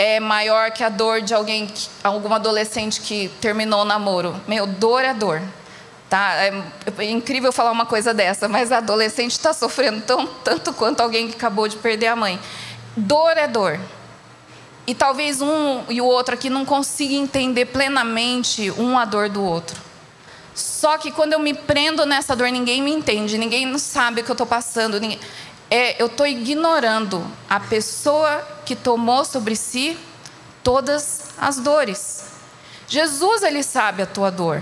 é 0.00 0.18
maior 0.18 0.70
que 0.70 0.82
a 0.82 0.88
dor 0.88 1.20
de 1.20 1.34
alguém, 1.34 1.68
algum 2.02 2.32
adolescente 2.32 3.02
que 3.02 3.28
terminou 3.38 3.82
o 3.82 3.84
namoro. 3.84 4.34
Meu, 4.48 4.66
dor 4.66 5.04
é 5.04 5.12
dor. 5.12 5.42
Tá? 6.08 6.36
É, 6.36 6.54
é 6.96 7.10
incrível 7.10 7.52
falar 7.52 7.70
uma 7.70 7.84
coisa 7.84 8.14
dessa, 8.14 8.48
mas 8.48 8.72
a 8.72 8.78
adolescente 8.78 9.32
está 9.32 9.52
sofrendo 9.52 10.00
tão, 10.00 10.26
tanto 10.42 10.72
quanto 10.72 11.02
alguém 11.02 11.28
que 11.28 11.36
acabou 11.36 11.68
de 11.68 11.76
perder 11.76 12.06
a 12.06 12.16
mãe. 12.16 12.40
Dor 12.96 13.36
é 13.36 13.46
dor. 13.46 13.78
E 14.86 14.94
talvez 14.94 15.42
um 15.42 15.84
e 15.90 16.00
o 16.00 16.06
outro 16.06 16.32
aqui 16.32 16.48
não 16.48 16.64
consiga 16.64 17.12
entender 17.12 17.66
plenamente 17.66 18.70
um 18.78 18.98
a 18.98 19.04
dor 19.04 19.28
do 19.28 19.44
outro. 19.44 19.78
Só 20.54 20.96
que 20.96 21.10
quando 21.10 21.34
eu 21.34 21.38
me 21.38 21.52
prendo 21.52 22.06
nessa 22.06 22.34
dor, 22.34 22.48
ninguém 22.48 22.80
me 22.80 22.90
entende, 22.90 23.36
ninguém 23.36 23.76
sabe 23.76 24.22
o 24.22 24.24
que 24.24 24.30
eu 24.30 24.34
estou 24.34 24.46
passando. 24.46 24.98
Ninguém... 24.98 25.20
É, 25.70 26.02
eu 26.02 26.06
estou 26.06 26.26
ignorando 26.26 27.24
a 27.48 27.60
pessoa 27.60 28.44
que 28.66 28.74
tomou 28.74 29.24
sobre 29.24 29.54
si 29.54 29.96
todas 30.64 31.30
as 31.38 31.58
dores. 31.58 32.24
Jesus, 32.88 33.44
ele 33.44 33.62
sabe 33.62 34.02
a 34.02 34.06
tua 34.06 34.30
dor. 34.30 34.60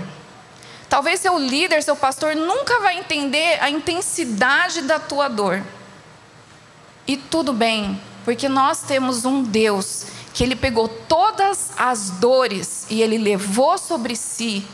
Talvez 0.87 1.19
seu 1.19 1.37
líder, 1.39 1.81
seu 1.81 1.95
pastor, 1.95 2.35
nunca 2.35 2.79
vai 2.79 2.99
entender 2.99 3.57
a 3.59 3.69
intensidade 3.71 4.83
da 4.83 4.99
tua 4.99 5.27
dor. 5.27 5.63
E 7.07 7.17
tudo 7.17 7.53
bem, 7.53 7.99
porque 8.23 8.47
nós 8.47 8.83
temos 8.83 9.25
um 9.25 9.41
Deus 9.41 10.05
que 10.31 10.43
ele 10.43 10.55
pegou 10.55 10.87
todas 10.87 11.71
as 11.75 12.11
dores 12.11 12.85
e 12.89 13.01
ele 13.01 13.17
levou 13.17 13.77
sobre 13.79 14.15
si. 14.15 14.65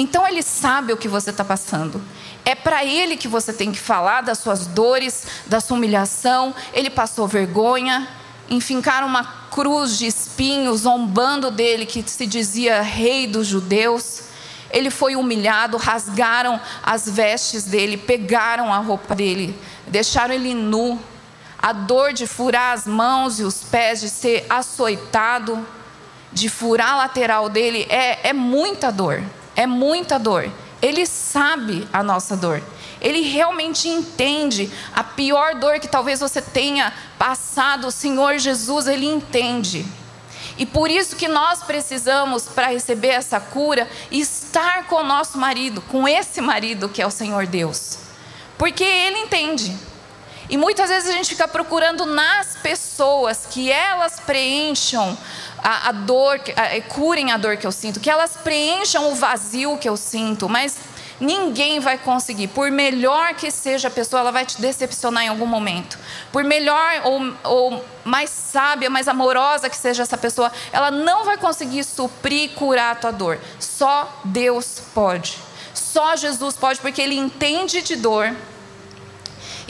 Então 0.00 0.26
ele 0.26 0.42
sabe 0.42 0.94
o 0.94 0.96
que 0.96 1.06
você 1.06 1.28
está 1.28 1.44
passando. 1.44 2.02
É 2.42 2.54
para 2.54 2.82
ele 2.82 3.18
que 3.18 3.28
você 3.28 3.52
tem 3.52 3.70
que 3.70 3.78
falar 3.78 4.22
das 4.22 4.38
suas 4.38 4.66
dores, 4.66 5.26
da 5.46 5.60
sua 5.60 5.76
humilhação. 5.76 6.54
Ele 6.72 6.88
passou 6.88 7.28
vergonha, 7.28 8.08
enfincaram 8.48 9.06
uma 9.06 9.22
cruz 9.50 9.98
de 9.98 10.06
espinhos, 10.06 10.80
zombando 10.80 11.50
dele, 11.50 11.84
que 11.84 12.02
se 12.06 12.26
dizia 12.26 12.80
rei 12.80 13.26
dos 13.26 13.46
judeus. 13.46 14.22
Ele 14.70 14.88
foi 14.88 15.16
humilhado, 15.16 15.76
rasgaram 15.76 16.58
as 16.82 17.06
vestes 17.06 17.64
dele, 17.64 17.98
pegaram 17.98 18.72
a 18.72 18.78
roupa 18.78 19.14
dele, 19.14 19.54
deixaram 19.86 20.32
ele 20.32 20.54
nu 20.54 20.98
a 21.58 21.74
dor 21.74 22.14
de 22.14 22.26
furar 22.26 22.72
as 22.72 22.86
mãos 22.86 23.38
e 23.38 23.42
os 23.42 23.64
pés, 23.64 24.00
de 24.00 24.08
ser 24.08 24.46
açoitado, 24.48 25.62
de 26.32 26.48
furar 26.48 26.92
a 26.92 26.96
lateral 26.96 27.50
dele, 27.50 27.86
é, 27.90 28.30
é 28.30 28.32
muita 28.32 28.90
dor, 28.90 29.22
é 29.60 29.66
muita 29.66 30.18
dor. 30.18 30.50
Ele 30.80 31.04
sabe 31.04 31.86
a 31.92 32.02
nossa 32.02 32.34
dor. 32.34 32.62
Ele 32.98 33.20
realmente 33.20 33.88
entende 33.88 34.70
a 34.94 35.04
pior 35.04 35.54
dor 35.56 35.78
que 35.78 35.88
talvez 35.88 36.20
você 36.20 36.40
tenha 36.40 36.92
passado. 37.18 37.88
O 37.88 37.90
Senhor 37.90 38.38
Jesus, 38.38 38.86
ele 38.86 39.06
entende. 39.06 39.84
E 40.56 40.64
por 40.64 40.90
isso 40.90 41.14
que 41.14 41.28
nós 41.28 41.62
precisamos, 41.62 42.44
para 42.44 42.68
receber 42.68 43.08
essa 43.08 43.38
cura, 43.38 43.86
estar 44.10 44.84
com 44.86 44.96
o 44.96 45.04
nosso 45.04 45.36
marido, 45.36 45.82
com 45.82 46.08
esse 46.08 46.40
marido 46.40 46.88
que 46.88 47.02
é 47.02 47.06
o 47.06 47.10
Senhor 47.10 47.46
Deus. 47.46 47.98
Porque 48.56 48.84
ele 48.84 49.18
entende. 49.18 49.76
E 50.48 50.56
muitas 50.56 50.88
vezes 50.90 51.08
a 51.08 51.12
gente 51.12 51.28
fica 51.28 51.46
procurando 51.46 52.04
nas 52.06 52.56
pessoas 52.56 53.46
que 53.48 53.70
elas 53.70 54.18
preencham 54.20 55.16
a, 55.62 55.88
a 55.88 55.92
dor, 55.92 56.40
a, 56.56 56.80
curem 56.88 57.32
a 57.32 57.36
dor 57.36 57.56
que 57.56 57.66
eu 57.66 57.72
sinto, 57.72 58.00
que 58.00 58.10
elas 58.10 58.36
preencham 58.42 59.10
o 59.10 59.14
vazio 59.14 59.78
que 59.78 59.88
eu 59.88 59.96
sinto, 59.96 60.48
mas 60.48 60.76
ninguém 61.20 61.80
vai 61.80 61.98
conseguir. 61.98 62.48
Por 62.48 62.70
melhor 62.70 63.34
que 63.34 63.50
seja 63.50 63.88
a 63.88 63.90
pessoa, 63.90 64.20
ela 64.20 64.32
vai 64.32 64.46
te 64.46 64.60
decepcionar 64.60 65.24
em 65.24 65.28
algum 65.28 65.46
momento. 65.46 65.98
Por 66.32 66.42
melhor 66.42 67.02
ou, 67.04 67.34
ou 67.44 67.84
mais 68.04 68.30
sábia, 68.30 68.88
mais 68.88 69.06
amorosa 69.06 69.68
que 69.68 69.76
seja 69.76 70.02
essa 70.02 70.16
pessoa, 70.16 70.50
ela 70.72 70.90
não 70.90 71.24
vai 71.24 71.36
conseguir 71.36 71.84
suprir 71.84 72.50
curar 72.50 72.92
a 72.92 72.94
tua 72.94 73.10
dor. 73.10 73.38
Só 73.58 74.20
Deus 74.24 74.82
pode. 74.94 75.38
Só 75.74 76.16
Jesus 76.16 76.56
pode, 76.56 76.80
porque 76.80 77.02
Ele 77.02 77.16
entende 77.16 77.82
de 77.82 77.96
dor 77.96 78.34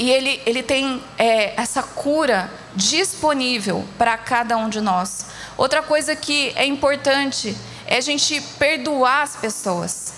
e 0.00 0.11
ele, 0.11 0.40
ele 0.46 0.62
tem 0.62 1.03
é, 1.18 1.53
essa 1.61 1.83
cura 1.83 2.50
disponível 2.74 3.85
para 3.98 4.16
cada 4.16 4.57
um 4.57 4.66
de 4.66 4.81
nós. 4.81 5.26
Outra 5.61 5.83
coisa 5.83 6.16
que 6.16 6.55
é 6.57 6.64
importante 6.64 7.55
é 7.87 7.99
a 7.99 8.01
gente 8.01 8.40
perdoar 8.59 9.25
as 9.25 9.37
pessoas. 9.37 10.14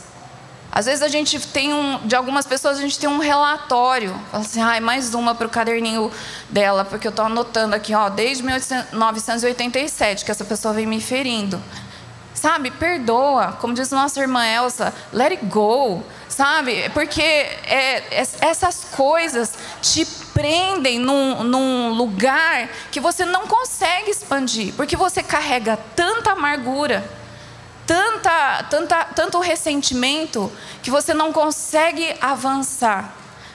Às 0.71 0.87
vezes 0.87 1.03
a 1.03 1.09
gente 1.09 1.37
tem 1.49 1.75
um, 1.75 1.99
de 2.07 2.15
algumas 2.15 2.47
pessoas 2.47 2.79
a 2.79 2.81
gente 2.81 2.97
tem 2.97 3.11
um 3.11 3.19
relatório, 3.19 4.15
fala 4.31 4.45
assim, 4.45 4.63
ah, 4.63 4.81
mais 4.81 5.15
uma 5.15 5.35
para 5.35 5.49
o 5.49 5.51
caderninho 5.51 6.13
dela, 6.49 6.85
porque 6.85 7.09
eu 7.09 7.11
estou 7.11 7.25
anotando 7.25 7.75
aqui, 7.75 7.93
ó, 7.93 8.09
desde 8.09 8.45
1987 8.45 10.25
que 10.25 10.31
essa 10.31 10.45
pessoa 10.45 10.73
vem 10.73 10.87
me 10.87 11.01
ferindo. 11.01 11.61
Sabe, 12.33 12.71
perdoa, 12.71 13.59
como 13.61 13.75
diz 13.75 13.91
nossa 13.91 14.21
irmã 14.21 14.47
Elsa, 14.47 14.95
let 15.13 15.33
it 15.33 15.45
go 15.47 16.05
sabe? 16.33 16.89
Porque 16.91 17.21
é, 17.23 18.03
é, 18.11 18.27
essas 18.41 18.85
coisas 18.91 19.53
te 19.81 20.05
prendem 20.33 20.99
num, 20.99 21.45
num 21.45 21.91
lugar 21.91 22.69
que 22.91 22.99
você 23.01 23.25
não 23.25 23.47
consegue 23.47 24.11
expandir, 24.11 24.73
porque 24.75 24.97
você 24.97 25.23
carrega 25.23 25.79
tanta 25.95 26.33
amargura, 26.33 27.05
tanta, 27.87 28.63
tanta, 28.71 29.05
tanto 29.05 29.41
ressentimento, 29.41 30.51
que 30.83 30.91
você 30.91 31.13
não 31.13 31.33
consegue 31.33 32.15
avançar. 32.21 33.15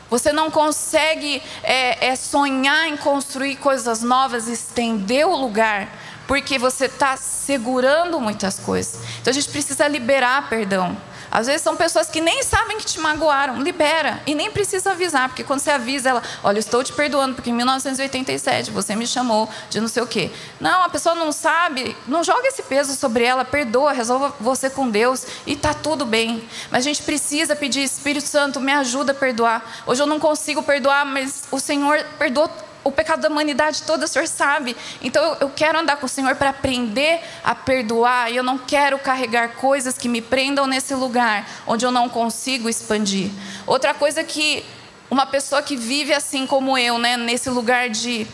Você 0.09 0.31
não 0.31 0.49
consegue 0.49 1.41
é, 1.63 2.07
é, 2.07 2.15
sonhar 2.15 2.87
em 2.87 2.95
construir 2.95 3.57
coisas 3.57 4.01
novas, 4.01 4.47
estender 4.47 5.27
o 5.27 5.35
lugar, 5.35 5.89
porque 6.25 6.57
você 6.57 6.85
está 6.85 7.17
segurando 7.17 8.19
muitas 8.19 8.57
coisas. 8.57 9.01
Então 9.19 9.31
a 9.31 9.33
gente 9.33 9.49
precisa 9.49 9.85
liberar 9.87 10.47
perdão. 10.47 10.95
Às 11.37 11.45
vezes 11.45 11.61
são 11.61 11.75
pessoas 11.75 12.09
que 12.09 12.19
nem 12.19 12.41
sabem 12.41 12.79
que 12.79 12.85
te 12.87 12.99
magoaram, 12.99 13.61
libera 13.61 14.19
e 14.25 14.33
nem 14.33 14.49
precisa 14.49 14.89
avisar, 14.89 15.29
porque 15.29 15.43
quando 15.43 15.59
você 15.59 15.69
avisa 15.69 16.09
ela, 16.09 16.23
olha, 16.43 16.57
estou 16.57 16.83
te 16.83 16.91
perdoando 16.91 17.35
porque 17.35 17.51
em 17.51 17.53
1987 17.53 18.71
você 18.71 18.95
me 18.95 19.05
chamou 19.05 19.47
de 19.69 19.79
não 19.79 19.87
sei 19.87 20.01
o 20.01 20.07
quê. 20.07 20.31
Não, 20.59 20.81
a 20.81 20.89
pessoa 20.89 21.13
não 21.13 21.31
sabe, 21.31 21.95
não 22.07 22.23
joga 22.23 22.47
esse 22.47 22.63
peso 22.63 22.95
sobre 22.95 23.23
ela, 23.23 23.45
perdoa, 23.45 23.91
resolva 23.91 24.33
você 24.39 24.67
com 24.67 24.89
Deus 24.89 25.27
e 25.45 25.55
tá 25.55 25.75
tudo 25.75 26.07
bem. 26.07 26.43
Mas 26.71 26.79
a 26.79 26.89
gente 26.89 27.03
precisa 27.03 27.55
pedir 27.55 27.83
Espírito 27.83 28.27
Santo, 28.27 28.59
me 28.59 28.73
ajuda 28.73 29.11
a 29.11 29.15
perdoar. 29.15 29.63
Hoje 29.85 30.01
eu 30.01 30.07
não 30.07 30.19
consigo 30.19 30.63
perdoar, 30.63 31.05
mas 31.05 31.43
o 31.51 31.59
Senhor 31.59 32.03
perdoou 32.17 32.49
o 32.87 32.91
pecado 32.91 33.21
da 33.21 33.27
humanidade 33.27 33.83
toda, 33.83 34.05
o 34.05 34.07
Senhor 34.07 34.27
sabe. 34.27 34.75
Então 35.01 35.37
eu 35.41 35.49
quero 35.49 35.77
andar 35.77 35.97
com 35.97 36.05
o 36.05 36.09
Senhor 36.09 36.35
para 36.35 36.51
aprender 36.51 37.19
a 37.43 37.53
perdoar. 37.53 38.31
E 38.31 38.37
eu 38.37 38.43
não 38.43 38.57
quero 38.57 38.97
carregar 38.97 39.55
coisas 39.55 39.97
que 39.97 40.07
me 40.07 40.21
prendam 40.21 40.65
nesse 40.65 40.93
lugar 40.93 41.47
onde 41.67 41.85
eu 41.85 41.91
não 41.91 42.07
consigo 42.07 42.69
expandir. 42.69 43.29
Outra 43.65 43.93
coisa 43.93 44.23
que 44.23 44.65
uma 45.09 45.25
pessoa 45.25 45.61
que 45.61 45.75
vive 45.75 46.13
assim 46.13 46.47
como 46.47 46.77
eu, 46.77 46.97
né, 46.97 47.17
nesse 47.17 47.49
lugar 47.49 47.89
de 47.89 48.25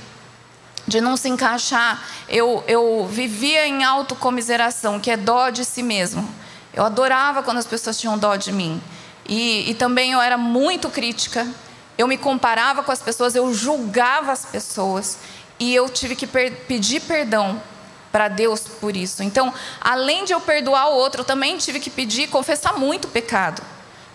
de 0.85 0.99
não 0.99 1.15
se 1.15 1.29
encaixar, 1.29 2.03
eu, 2.27 2.61
eu 2.67 3.07
vivia 3.09 3.65
em 3.65 3.85
autocomiseração, 3.85 4.99
que 4.99 5.09
é 5.09 5.15
dó 5.15 5.49
de 5.49 5.63
si 5.63 5.81
mesmo. 5.81 6.27
Eu 6.73 6.83
adorava 6.83 7.41
quando 7.41 7.57
as 7.57 7.65
pessoas 7.65 7.97
tinham 7.97 8.17
dó 8.17 8.35
de 8.35 8.51
mim. 8.51 8.81
E, 9.25 9.69
e 9.71 9.73
também 9.75 10.11
eu 10.11 10.21
era 10.21 10.37
muito 10.37 10.89
crítica, 10.89 11.47
eu 11.97 12.07
me 12.07 12.17
comparava 12.17 12.83
com 12.83 12.91
as 12.91 13.01
pessoas, 13.01 13.35
eu 13.35 13.53
julgava 13.53 14.31
as 14.31 14.45
pessoas 14.45 15.17
e 15.59 15.73
eu 15.73 15.89
tive 15.89 16.15
que 16.15 16.25
per 16.25 16.51
pedir 16.67 17.01
perdão 17.01 17.61
para 18.11 18.27
Deus 18.27 18.61
por 18.61 18.95
isso. 18.95 19.23
Então, 19.23 19.53
além 19.81 20.25
de 20.25 20.33
eu 20.33 20.41
perdoar 20.41 20.89
o 20.89 20.95
outro, 20.95 21.21
eu 21.21 21.25
também 21.25 21.57
tive 21.57 21.79
que 21.79 21.89
pedir, 21.89 22.27
confessar 22.29 22.77
muito 22.77 23.07
pecado. 23.07 23.61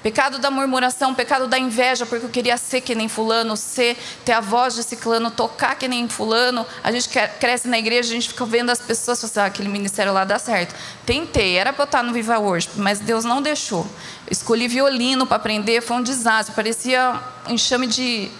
Pecado 0.02 0.38
da 0.38 0.48
murmuração, 0.48 1.12
pecado 1.12 1.48
da 1.48 1.58
inveja, 1.58 2.06
porque 2.06 2.24
eu 2.24 2.30
queria 2.30 2.56
ser 2.56 2.80
que 2.80 2.94
nem 2.94 3.08
fulano, 3.08 3.56
ser, 3.56 3.96
ter 4.24 4.32
a 4.32 4.40
voz 4.40 4.76
de 4.76 4.84
ciclano, 4.84 5.28
tocar 5.28 5.74
que 5.74 5.88
nem 5.88 6.08
fulano. 6.08 6.64
A 6.84 6.92
gente 6.92 7.08
cresce 7.40 7.66
na 7.66 7.78
igreja, 7.78 8.10
a 8.10 8.14
gente 8.14 8.28
fica 8.28 8.46
vendo 8.46 8.70
as 8.70 8.78
pessoas, 8.78 9.22
assim, 9.24 9.40
ah, 9.40 9.46
aquele 9.46 9.68
ministério 9.68 10.12
lá 10.12 10.24
dá 10.24 10.38
certo. 10.38 10.72
Tentei, 11.04 11.56
era 11.56 11.72
para 11.72 11.82
eu 11.82 11.86
estar 11.86 12.02
no 12.04 12.12
Viva 12.12 12.38
Worship, 12.38 12.70
mas 12.76 13.00
Deus 13.00 13.24
não 13.24 13.42
deixou. 13.42 13.84
Escolhi 14.30 14.68
violino 14.68 15.26
para 15.26 15.36
aprender, 15.36 15.82
foi 15.82 15.96
um 15.96 16.02
desastre, 16.02 16.54
parecia 16.54 17.20
um 17.48 17.54
enxame 17.54 17.88
de 17.88 18.30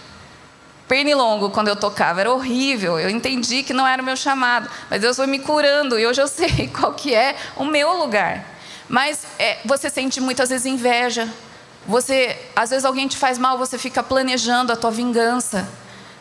pernilongo 0.87 1.51
quando 1.51 1.69
eu 1.69 1.77
tocava, 1.77 2.21
era 2.21 2.33
horrível. 2.33 3.01
Eu 3.01 3.11
entendi 3.11 3.65
que 3.65 3.73
não 3.73 3.87
era 3.87 4.01
o 4.01 4.05
meu 4.05 4.17
chamado, 4.17 4.71
mas 4.89 5.01
Deus 5.01 5.17
foi 5.17 5.27
me 5.27 5.41
curando 5.41 5.99
e 5.99 6.07
hoje 6.07 6.23
eu 6.23 6.27
sei 6.29 6.69
qual 6.69 6.95
que 6.95 7.13
é 7.13 7.35
o 7.57 7.65
meu 7.65 7.99
lugar. 7.99 8.45
Mas 8.89 9.27
é, 9.39 9.59
você 9.65 9.91
sente 9.91 10.21
muitas 10.21 10.49
vezes 10.49 10.65
inveja, 10.65 11.29
você, 11.89 12.39
às 12.55 12.69
vezes 12.69 12.85
alguém 12.85 13.09
te 13.09 13.17
faz 13.17 13.39
mal, 13.39 13.57
você 13.57 13.79
fica 13.79 14.03
planejando 14.03 14.71
a 14.71 14.77
tua 14.77 14.91
vingança. 14.91 15.67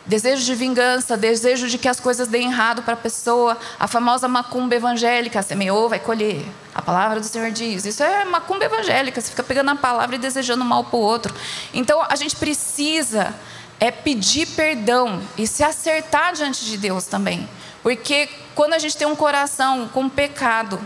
Desejo 0.06 0.42
de 0.42 0.54
vingança, 0.54 1.14
desejo 1.14 1.68
de 1.68 1.76
que 1.76 1.86
as 1.86 2.00
coisas 2.00 2.26
deem 2.26 2.50
errado 2.50 2.82
para 2.82 2.94
a 2.94 2.96
pessoa. 2.96 3.54
A 3.78 3.86
famosa 3.86 4.26
macumba 4.26 4.74
evangélica, 4.74 5.42
semeou, 5.42 5.86
vai 5.90 5.98
colher. 5.98 6.42
A 6.74 6.80
palavra 6.80 7.20
do 7.20 7.26
Senhor 7.26 7.50
diz. 7.50 7.84
Isso 7.84 8.02
é 8.02 8.24
macumba 8.24 8.64
evangélica, 8.64 9.20
você 9.20 9.28
fica 9.28 9.42
pegando 9.42 9.70
a 9.70 9.76
palavra 9.76 10.16
e 10.16 10.18
desejando 10.18 10.64
mal 10.64 10.84
para 10.84 10.96
o 10.96 11.00
outro. 11.00 11.34
Então, 11.74 12.02
a 12.08 12.16
gente 12.16 12.34
precisa 12.34 13.34
é 13.78 13.90
pedir 13.90 14.46
perdão 14.46 15.20
e 15.36 15.46
se 15.46 15.62
acertar 15.62 16.32
diante 16.32 16.64
de 16.64 16.78
Deus 16.78 17.04
também. 17.04 17.48
Porque 17.82 18.28
quando 18.54 18.72
a 18.72 18.78
gente 18.78 18.96
tem 18.96 19.06
um 19.06 19.14
coração 19.14 19.88
com 19.92 20.08
pecado, 20.08 20.80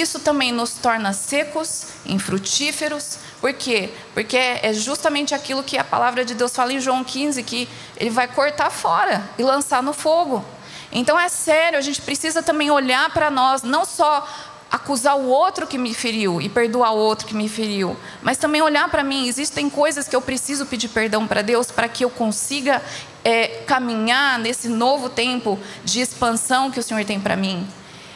isso 0.00 0.20
também 0.20 0.52
nos 0.52 0.72
torna 0.74 1.12
secos, 1.12 1.86
infrutíferos. 2.06 3.18
Por 3.40 3.52
quê? 3.52 3.90
Porque 4.14 4.36
é 4.36 4.72
justamente 4.72 5.34
aquilo 5.34 5.62
que 5.62 5.76
a 5.76 5.84
palavra 5.84 6.24
de 6.24 6.34
Deus 6.34 6.54
fala 6.54 6.72
em 6.72 6.80
João 6.80 7.04
15, 7.04 7.42
que 7.42 7.68
ele 7.96 8.10
vai 8.10 8.28
cortar 8.28 8.70
fora 8.70 9.22
e 9.38 9.42
lançar 9.42 9.82
no 9.82 9.92
fogo. 9.92 10.44
Então 10.90 11.18
é 11.18 11.28
sério, 11.28 11.78
a 11.78 11.82
gente 11.82 12.02
precisa 12.02 12.42
também 12.42 12.70
olhar 12.70 13.10
para 13.12 13.30
nós, 13.30 13.62
não 13.62 13.84
só 13.84 14.26
acusar 14.70 15.18
o 15.18 15.28
outro 15.28 15.66
que 15.66 15.76
me 15.76 15.92
feriu 15.92 16.40
e 16.40 16.48
perdoar 16.48 16.94
o 16.94 16.96
outro 16.98 17.26
que 17.26 17.34
me 17.34 17.46
feriu, 17.46 17.94
mas 18.22 18.38
também 18.38 18.62
olhar 18.62 18.90
para 18.90 19.04
mim. 19.04 19.26
Existem 19.28 19.68
coisas 19.68 20.08
que 20.08 20.16
eu 20.16 20.22
preciso 20.22 20.64
pedir 20.64 20.88
perdão 20.88 21.26
para 21.26 21.42
Deus 21.42 21.70
para 21.70 21.88
que 21.88 22.04
eu 22.04 22.10
consiga 22.10 22.82
é, 23.22 23.62
caminhar 23.66 24.38
nesse 24.38 24.68
novo 24.68 25.10
tempo 25.10 25.58
de 25.84 26.00
expansão 26.00 26.70
que 26.70 26.80
o 26.80 26.82
Senhor 26.82 27.04
tem 27.04 27.20
para 27.20 27.36
mim. 27.36 27.68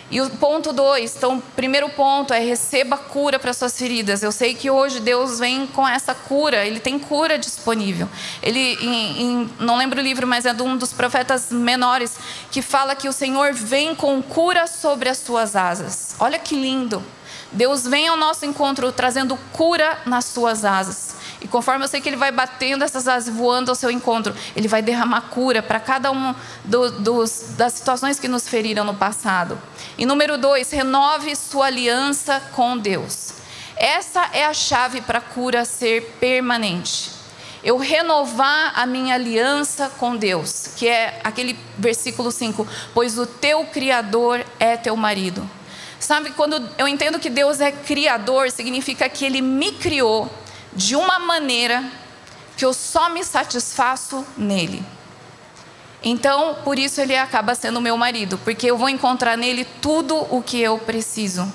E 0.09 0.21
o 0.21 0.31
ponto 0.31 0.73
dois, 0.73 1.17
então, 1.17 1.39
o 1.39 1.43
primeiro 1.43 1.89
ponto 1.89 2.33
é 2.33 2.39
receba 2.39 2.97
cura 2.97 3.41
para 3.41 3.53
suas 3.53 3.77
feridas. 3.77 4.23
Eu 4.23 4.31
sei 4.31 4.55
que 4.55 4.71
hoje 4.71 5.01
Deus 5.01 5.41
vem 5.41 5.67
com 5.67 5.87
essa 5.87 6.15
cura, 6.15 6.65
Ele 6.65 6.79
tem 6.79 6.97
cura 6.97 7.37
disponível. 7.37 8.09
Ele, 8.41 8.79
em, 8.81 9.23
em, 9.23 9.51
não 9.59 9.77
lembro 9.77 10.01
o 10.01 10.03
livro, 10.03 10.25
mas 10.25 10.47
é 10.47 10.55
de 10.55 10.63
um 10.63 10.77
dos 10.77 10.93
profetas 10.93 11.51
menores 11.51 12.17
que 12.53 12.63
fala 12.63 12.95
que 12.95 13.09
o 13.09 13.13
Senhor 13.13 13.53
vem 13.53 13.97
com 13.97 14.23
cura 14.23 14.69
sobre 14.69 15.09
as 15.09 15.19
suas 15.19 15.57
asas. 15.57 16.15
Olha 16.21 16.39
que 16.39 16.55
lindo! 16.55 17.03
Deus 17.51 17.85
vem 17.85 18.07
ao 18.07 18.17
nosso 18.17 18.45
encontro 18.45 18.93
trazendo 18.93 19.37
cura 19.53 19.99
nas 20.05 20.27
suas 20.27 20.65
asas. 20.65 21.16
E 21.47 21.49
conforme 21.49 21.85
eu 21.85 21.89
sei 21.89 22.01
que 22.01 22.09
Ele 22.09 22.17
vai 22.17 22.33
batendo 22.33 22.83
essas 22.83 23.07
asas, 23.07 23.33
voando 23.33 23.71
ao 23.71 23.77
seu 23.77 23.89
encontro, 23.89 24.35
Ele 24.57 24.67
vai 24.67 24.83
derramar 24.83 25.21
cura 25.31 25.63
para 25.63 25.79
cada 25.79 26.11
uma 26.11 26.35
do, 26.65 26.91
dos, 26.91 27.55
das 27.57 27.75
situações 27.75 28.19
que 28.19 28.27
nos 28.27 28.49
feriram 28.49 28.83
no 28.83 28.95
passado. 28.95 29.57
E 29.97 30.05
número 30.05 30.37
dois, 30.37 30.73
renove 30.73 31.37
sua 31.37 31.67
aliança 31.67 32.43
com 32.53 32.77
Deus. 32.77 33.35
Essa 33.77 34.29
é 34.33 34.45
a 34.45 34.53
chave 34.53 35.01
para 35.01 35.19
a 35.19 35.21
cura 35.21 35.65
ser 35.65 36.17
permanente. 36.19 37.13
Eu 37.63 37.77
renovar 37.77 38.73
a 38.75 38.85
minha 38.85 39.15
aliança 39.15 39.89
com 40.01 40.17
Deus, 40.17 40.71
que 40.77 40.89
é 40.89 41.21
aquele 41.23 41.57
versículo 41.79 42.33
5: 42.33 42.67
Pois 42.93 43.21
o 43.21 43.25
teu 43.25 43.65
Criador 43.67 44.45
é 44.59 44.77
teu 44.77 44.97
marido. 44.97 45.49
Sabe, 46.01 46.31
quando 46.31 46.69
eu 46.77 46.89
entendo 46.89 47.21
que 47.21 47.31
Deus 47.31 47.61
é 47.61 47.71
Criador, 47.71 48.51
significa 48.51 49.09
que 49.09 49.25
Ele 49.25 49.41
me 49.41 49.71
criou 49.71 50.29
de 50.77 50.95
uma 50.95 51.19
maneira 51.19 51.83
que 52.57 52.65
eu 52.65 52.73
só 52.73 53.09
me 53.09 53.25
satisfaço 53.25 54.25
nele. 54.37 54.83
Então, 56.05 56.59
por 56.63 56.79
isso 56.79 57.01
ele 57.01 57.17
acaba 57.17 57.55
sendo 57.55 57.81
meu 57.81 57.97
marido, 57.97 58.39
porque 58.45 58.71
eu 58.71 58.79
vou 58.79 58.89
encontrar 58.89 59.37
nele 59.37 59.67
tudo 59.81 60.15
o 60.31 60.43
que 60.43 60.61
eu 60.61 60.79
preciso. 60.79 61.51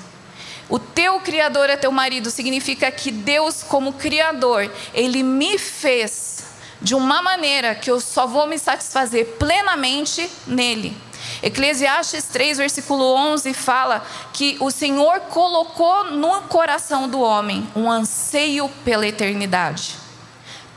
O 0.68 0.78
teu 0.78 1.20
criador 1.20 1.70
é 1.70 1.76
teu 1.76 1.92
marido 1.92 2.30
significa 2.30 2.90
que 2.90 3.10
Deus, 3.10 3.62
como 3.62 3.92
criador, 3.94 4.70
ele 4.92 5.22
me 5.22 5.56
fez 5.56 6.44
de 6.80 6.94
uma 6.94 7.22
maneira 7.22 7.74
que 7.74 7.90
eu 7.90 8.00
só 8.00 8.26
vou 8.26 8.46
me 8.46 8.58
satisfazer 8.58 9.36
plenamente 9.38 10.28
nele. 10.46 10.96
Eclesiastes 11.42 12.24
3, 12.26 12.58
versículo 12.58 13.04
11 13.14 13.52
fala 13.52 14.06
que 14.32 14.56
o 14.60 14.70
Senhor 14.70 15.20
colocou 15.22 16.04
no 16.12 16.42
coração 16.42 17.08
do 17.08 17.20
homem 17.20 17.68
um 17.74 17.90
anseio 17.90 18.68
pela 18.84 19.06
eternidade. 19.06 19.96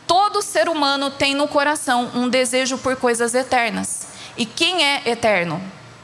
Todo 0.07 0.41
ser 0.41 0.67
humano 0.67 1.11
tem 1.11 1.35
no 1.35 1.47
coração 1.47 2.11
um 2.15 2.27
desejo 2.27 2.77
por 2.79 2.95
coisas 2.95 3.35
eternas. 3.35 4.07
E 4.35 4.45
quem 4.45 4.83
é 4.83 5.03
eterno? 5.05 5.61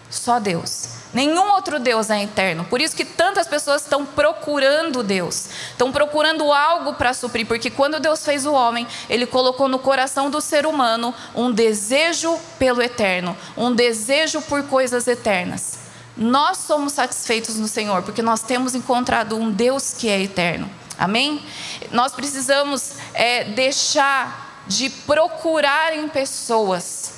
Só 0.10 0.39
Deus. 0.39 1.00
Nenhum 1.13 1.52
outro 1.52 1.78
Deus 1.78 2.10
é 2.10 2.24
eterno. 2.24 2.63
Por 2.65 2.80
isso 2.80 2.95
que 2.95 3.04
tantas 3.04 3.45
pessoas 3.45 3.82
estão 3.82 4.06
procurando 4.06 5.04
Deus, 5.04 5.50
estão 5.71 5.91
procurando 5.91 6.52
algo 6.54 6.93
para 6.93 7.13
suprir, 7.13 7.45
porque 7.45 7.69
quando 7.69 8.00
Deus 8.00 8.24
fez 8.24 8.45
o 8.45 8.54
homem, 8.54 8.88
ele 9.10 9.26
colocou 9.26 9.67
no 9.67 9.78
coração 9.78 10.30
do 10.30 10.39
ser 10.39 10.65
humano 10.65 11.13
um 11.36 11.52
desejo 11.52 12.39
pelo 12.58 12.82
eterno, 12.82 13.36
um 13.58 13.74
desejo 13.76 14.41
por 14.43 14.63
coisas 14.63 15.06
eternas. 15.08 15.80
Nós 16.15 16.60
somos 16.60 16.93
satisfeitos 16.93 17.58
no 17.58 17.67
Senhor, 17.67 18.04
porque 18.04 18.21
nós 18.21 18.41
temos 18.41 18.74
encontrado 18.74 19.36
um 19.36 19.52
Deus 19.52 19.93
que 19.93 20.10
é 20.10 20.21
eterno. 20.21 20.69
Amém? 20.97 21.43
Nós 21.91 22.13
precisamos 22.13 22.93
é, 23.13 23.43
deixar 23.45 24.63
de 24.67 24.89
procurar 24.89 25.93
em 25.93 26.08
pessoas 26.08 27.13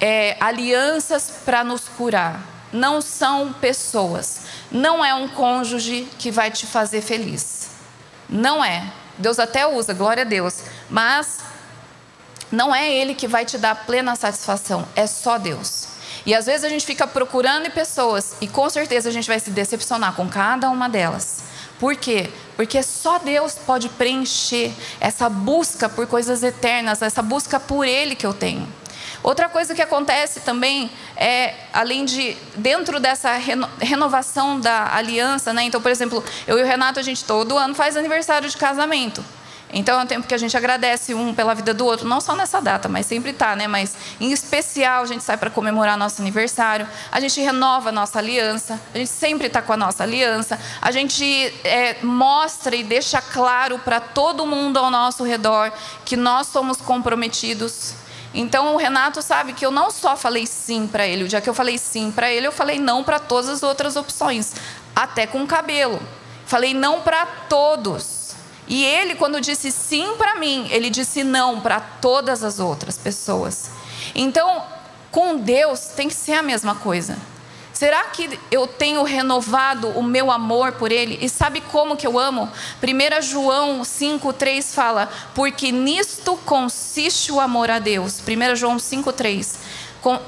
é, 0.00 0.36
alianças 0.40 1.30
para 1.44 1.62
nos 1.64 1.88
curar 1.88 2.55
não 2.76 3.00
são 3.00 3.52
pessoas. 3.54 4.40
Não 4.70 5.04
é 5.04 5.14
um 5.14 5.28
cônjuge 5.28 6.08
que 6.18 6.30
vai 6.30 6.50
te 6.50 6.66
fazer 6.66 7.00
feliz. 7.00 7.70
Não 8.28 8.64
é. 8.64 8.92
Deus 9.18 9.38
até 9.38 9.66
usa, 9.66 9.94
glória 9.94 10.22
a 10.22 10.26
Deus. 10.26 10.60
Mas 10.88 11.38
não 12.52 12.74
é 12.74 12.92
Ele 12.92 13.14
que 13.14 13.26
vai 13.26 13.44
te 13.44 13.58
dar 13.58 13.86
plena 13.86 14.14
satisfação. 14.14 14.86
É 14.94 15.06
só 15.06 15.38
Deus. 15.38 15.88
E 16.24 16.34
às 16.34 16.46
vezes 16.46 16.64
a 16.64 16.68
gente 16.68 16.84
fica 16.84 17.06
procurando 17.06 17.70
pessoas 17.70 18.34
e 18.40 18.48
com 18.48 18.68
certeza 18.68 19.08
a 19.08 19.12
gente 19.12 19.28
vai 19.28 19.38
se 19.38 19.50
decepcionar 19.50 20.14
com 20.14 20.28
cada 20.28 20.68
uma 20.68 20.88
delas. 20.88 21.44
Por 21.78 21.94
quê? 21.94 22.30
Porque 22.56 22.82
só 22.82 23.18
Deus 23.18 23.54
pode 23.54 23.88
preencher 23.90 24.72
essa 24.98 25.28
busca 25.28 25.88
por 25.88 26.06
coisas 26.06 26.42
eternas, 26.42 27.00
essa 27.00 27.22
busca 27.22 27.60
por 27.60 27.86
Ele 27.86 28.16
que 28.16 28.26
eu 28.26 28.34
tenho. 28.34 28.66
Outra 29.26 29.48
coisa 29.48 29.74
que 29.74 29.82
acontece 29.82 30.38
também 30.38 30.88
é, 31.16 31.52
além 31.72 32.04
de, 32.04 32.36
dentro 32.54 33.00
dessa 33.00 33.32
reno, 33.32 33.68
renovação 33.80 34.60
da 34.60 34.94
aliança, 34.94 35.52
né? 35.52 35.64
Então, 35.64 35.82
por 35.82 35.90
exemplo, 35.90 36.22
eu 36.46 36.56
e 36.60 36.62
o 36.62 36.64
Renato, 36.64 37.00
a 37.00 37.02
gente 37.02 37.24
todo 37.24 37.58
ano 37.58 37.74
faz 37.74 37.96
aniversário 37.96 38.48
de 38.48 38.56
casamento. 38.56 39.24
Então 39.72 39.98
é 39.98 40.04
um 40.04 40.06
tempo 40.06 40.28
que 40.28 40.34
a 40.34 40.38
gente 40.38 40.56
agradece 40.56 41.12
um 41.12 41.34
pela 41.34 41.56
vida 41.56 41.74
do 41.74 41.84
outro, 41.84 42.06
não 42.06 42.20
só 42.20 42.36
nessa 42.36 42.60
data, 42.60 42.88
mas 42.88 43.04
sempre 43.06 43.32
está, 43.32 43.56
né? 43.56 43.66
Mas 43.66 43.96
em 44.20 44.30
especial 44.30 45.02
a 45.02 45.06
gente 45.06 45.24
sai 45.24 45.36
para 45.36 45.50
comemorar 45.50 45.98
nosso 45.98 46.22
aniversário, 46.22 46.86
a 47.10 47.18
gente 47.18 47.40
renova 47.40 47.88
a 47.88 47.92
nossa 47.92 48.20
aliança, 48.20 48.80
a 48.94 48.98
gente 48.98 49.10
sempre 49.10 49.48
está 49.48 49.60
com 49.60 49.72
a 49.72 49.76
nossa 49.76 50.04
aliança, 50.04 50.56
a 50.80 50.92
gente 50.92 51.52
é, 51.64 51.96
mostra 52.00 52.76
e 52.76 52.84
deixa 52.84 53.20
claro 53.20 53.76
para 53.80 53.98
todo 53.98 54.46
mundo 54.46 54.76
ao 54.76 54.88
nosso 54.88 55.24
redor 55.24 55.72
que 56.04 56.16
nós 56.16 56.46
somos 56.46 56.76
comprometidos 56.76 58.05
então 58.38 58.74
o 58.74 58.76
Renato 58.76 59.22
sabe 59.22 59.54
que 59.54 59.64
eu 59.64 59.70
não 59.70 59.90
só 59.90 60.14
falei 60.14 60.46
sim 60.46 60.86
para 60.86 61.06
ele, 61.06 61.24
o 61.24 61.28
dia 61.28 61.40
que 61.40 61.48
eu 61.48 61.54
falei 61.54 61.78
sim 61.78 62.12
para 62.12 62.30
ele, 62.30 62.46
eu 62.46 62.52
falei 62.52 62.78
não 62.78 63.02
para 63.02 63.18
todas 63.18 63.48
as 63.48 63.62
outras 63.62 63.96
opções, 63.96 64.54
até 64.94 65.26
com 65.26 65.46
cabelo. 65.46 65.98
Falei 66.44 66.74
não 66.74 67.00
para 67.00 67.24
todos. 67.48 68.34
E 68.68 68.84
ele, 68.84 69.14
quando 69.14 69.40
disse 69.40 69.72
sim 69.72 70.16
para 70.18 70.34
mim, 70.36 70.68
ele 70.70 70.90
disse 70.90 71.24
não 71.24 71.60
para 71.60 71.80
todas 71.80 72.44
as 72.44 72.60
outras 72.60 72.98
pessoas. 72.98 73.70
Então, 74.14 74.64
com 75.10 75.38
Deus 75.38 75.80
tem 75.96 76.08
que 76.08 76.14
ser 76.14 76.34
a 76.34 76.42
mesma 76.42 76.74
coisa. 76.74 77.16
Será 77.76 78.04
que 78.04 78.40
eu 78.50 78.66
tenho 78.66 79.02
renovado 79.02 79.88
o 79.90 80.02
meu 80.02 80.30
amor 80.30 80.72
por 80.72 80.90
Ele? 80.90 81.18
E 81.20 81.28
sabe 81.28 81.60
como 81.60 81.94
que 81.94 82.06
eu 82.06 82.18
amo? 82.18 82.50
1 82.82 83.20
João 83.20 83.82
5,3 83.82 84.72
fala: 84.72 85.10
Porque 85.34 85.70
nisto 85.70 86.38
consiste 86.46 87.30
o 87.30 87.38
amor 87.38 87.70
a 87.70 87.78
Deus. 87.78 88.18
1 88.18 88.56
João 88.56 88.78
5,3. 88.78 89.56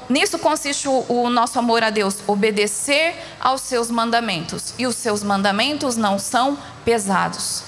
Nisso 0.07 0.37
consiste 0.37 0.87
o, 0.87 1.03
o 1.09 1.27
nosso 1.31 1.57
amor 1.57 1.81
a 1.81 1.89
Deus, 1.89 2.17
obedecer 2.27 3.15
aos 3.39 3.61
seus 3.61 3.89
mandamentos. 3.89 4.75
E 4.77 4.85
os 4.85 4.95
seus 4.95 5.23
mandamentos 5.23 5.97
não 5.97 6.19
são 6.19 6.55
pesados. 6.85 7.63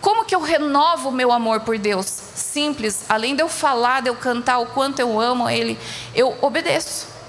Como 0.00 0.24
que 0.24 0.34
eu 0.34 0.40
renovo 0.40 1.10
o 1.10 1.12
meu 1.12 1.30
amor 1.30 1.60
por 1.60 1.76
Deus? 1.76 2.06
Simples, 2.06 3.04
além 3.06 3.36
de 3.36 3.42
eu 3.42 3.50
falar, 3.50 4.00
de 4.00 4.08
eu 4.08 4.16
cantar 4.16 4.60
o 4.60 4.66
quanto 4.68 4.98
eu 4.98 5.20
amo 5.20 5.50
Ele, 5.50 5.78
eu 6.14 6.38
obedeço. 6.40 7.19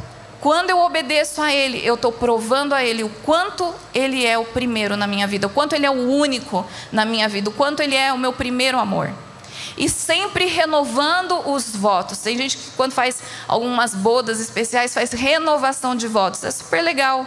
Quando 0.42 0.72
eu 0.72 0.80
obedeço 0.80 1.40
a 1.40 1.54
Ele, 1.54 1.80
eu 1.86 1.94
estou 1.94 2.12
provando 2.12 2.74
a 2.74 2.84
Ele 2.84 3.04
o 3.04 3.10
quanto 3.24 3.74
Ele 3.94 4.26
é 4.26 4.40
o 4.40 4.44
primeiro 4.44 4.98
na 4.98 5.06
minha 5.06 5.28
vida, 5.28 5.46
o 5.46 5.50
quanto 5.52 5.74
Ele 5.74 5.86
é 5.86 5.92
o 5.92 6.10
único 6.10 6.66
na 6.92 7.06
minha 7.06 7.30
vida, 7.30 7.52
o 7.52 7.54
quanto 7.54 7.82
Ele 7.82 7.96
é 7.96 8.12
o 8.12 8.18
meu 8.18 8.34
primeiro 8.34 8.80
amor. 8.80 9.12
E 9.78 9.88
sempre 9.88 10.48
renovando 10.48 11.48
os 11.48 11.76
votos. 11.76 12.18
Tem 12.18 12.36
gente 12.36 12.58
que, 12.58 12.72
quando 12.72 12.92
faz 12.92 13.22
algumas 13.48 13.94
bodas 13.94 14.40
especiais, 14.40 14.94
faz 14.94 15.12
renovação 15.12 15.96
de 15.96 16.08
votos. 16.08 16.44
É 16.44 16.50
super 16.50 16.82
legal. 16.82 17.26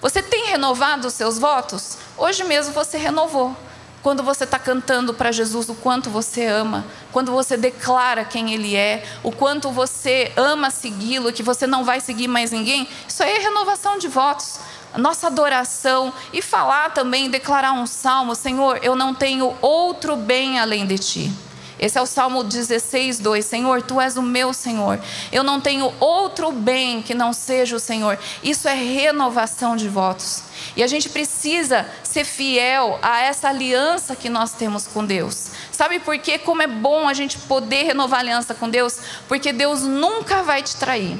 Você 0.00 0.20
tem 0.20 0.46
renovado 0.46 1.06
os 1.06 1.14
seus 1.14 1.38
votos? 1.38 1.96
Hoje 2.18 2.42
mesmo 2.42 2.72
você 2.72 2.98
renovou 2.98 3.56
quando 4.06 4.22
você 4.22 4.44
está 4.44 4.56
cantando 4.56 5.12
para 5.12 5.32
Jesus 5.32 5.68
o 5.68 5.74
quanto 5.74 6.08
você 6.08 6.46
ama, 6.46 6.86
quando 7.10 7.32
você 7.32 7.56
declara 7.56 8.24
quem 8.24 8.54
Ele 8.54 8.76
é, 8.76 9.04
o 9.20 9.32
quanto 9.32 9.72
você 9.72 10.30
ama 10.36 10.70
segui-lo, 10.70 11.32
que 11.32 11.42
você 11.42 11.66
não 11.66 11.84
vai 11.84 11.98
seguir 11.98 12.28
mais 12.28 12.52
ninguém, 12.52 12.86
isso 13.08 13.20
aí 13.24 13.32
é 13.32 13.38
renovação 13.40 13.98
de 13.98 14.06
votos. 14.06 14.60
Nossa 14.96 15.26
adoração 15.26 16.12
e 16.32 16.40
falar 16.40 16.94
também, 16.94 17.28
declarar 17.28 17.72
um 17.72 17.84
salmo: 17.84 18.36
Senhor, 18.36 18.78
eu 18.80 18.94
não 18.94 19.12
tenho 19.12 19.56
outro 19.60 20.14
bem 20.14 20.60
além 20.60 20.86
de 20.86 20.98
ti. 21.00 21.45
Esse 21.78 21.98
é 21.98 22.02
o 22.02 22.06
Salmo 22.06 22.42
16, 22.42 23.18
2. 23.18 23.44
Senhor, 23.44 23.82
tu 23.82 24.00
és 24.00 24.16
o 24.16 24.22
meu 24.22 24.54
Senhor. 24.54 24.98
Eu 25.30 25.42
não 25.42 25.60
tenho 25.60 25.92
outro 26.00 26.50
bem 26.50 27.02
que 27.02 27.14
não 27.14 27.32
seja 27.32 27.76
o 27.76 27.80
Senhor. 27.80 28.18
Isso 28.42 28.66
é 28.66 28.74
renovação 28.74 29.76
de 29.76 29.88
votos. 29.88 30.42
E 30.74 30.82
a 30.82 30.86
gente 30.86 31.08
precisa 31.08 31.86
ser 32.02 32.24
fiel 32.24 32.98
a 33.02 33.20
essa 33.20 33.48
aliança 33.48 34.16
que 34.16 34.30
nós 34.30 34.52
temos 34.52 34.86
com 34.86 35.04
Deus. 35.04 35.48
Sabe 35.70 35.98
por 35.98 36.16
quê? 36.18 36.38
Como 36.38 36.62
é 36.62 36.66
bom 36.66 37.06
a 37.06 37.12
gente 37.12 37.38
poder 37.40 37.84
renovar 37.84 38.20
a 38.20 38.22
aliança 38.22 38.54
com 38.54 38.70
Deus? 38.70 38.98
Porque 39.28 39.52
Deus 39.52 39.82
nunca 39.82 40.42
vai 40.42 40.62
te 40.62 40.76
trair. 40.76 41.18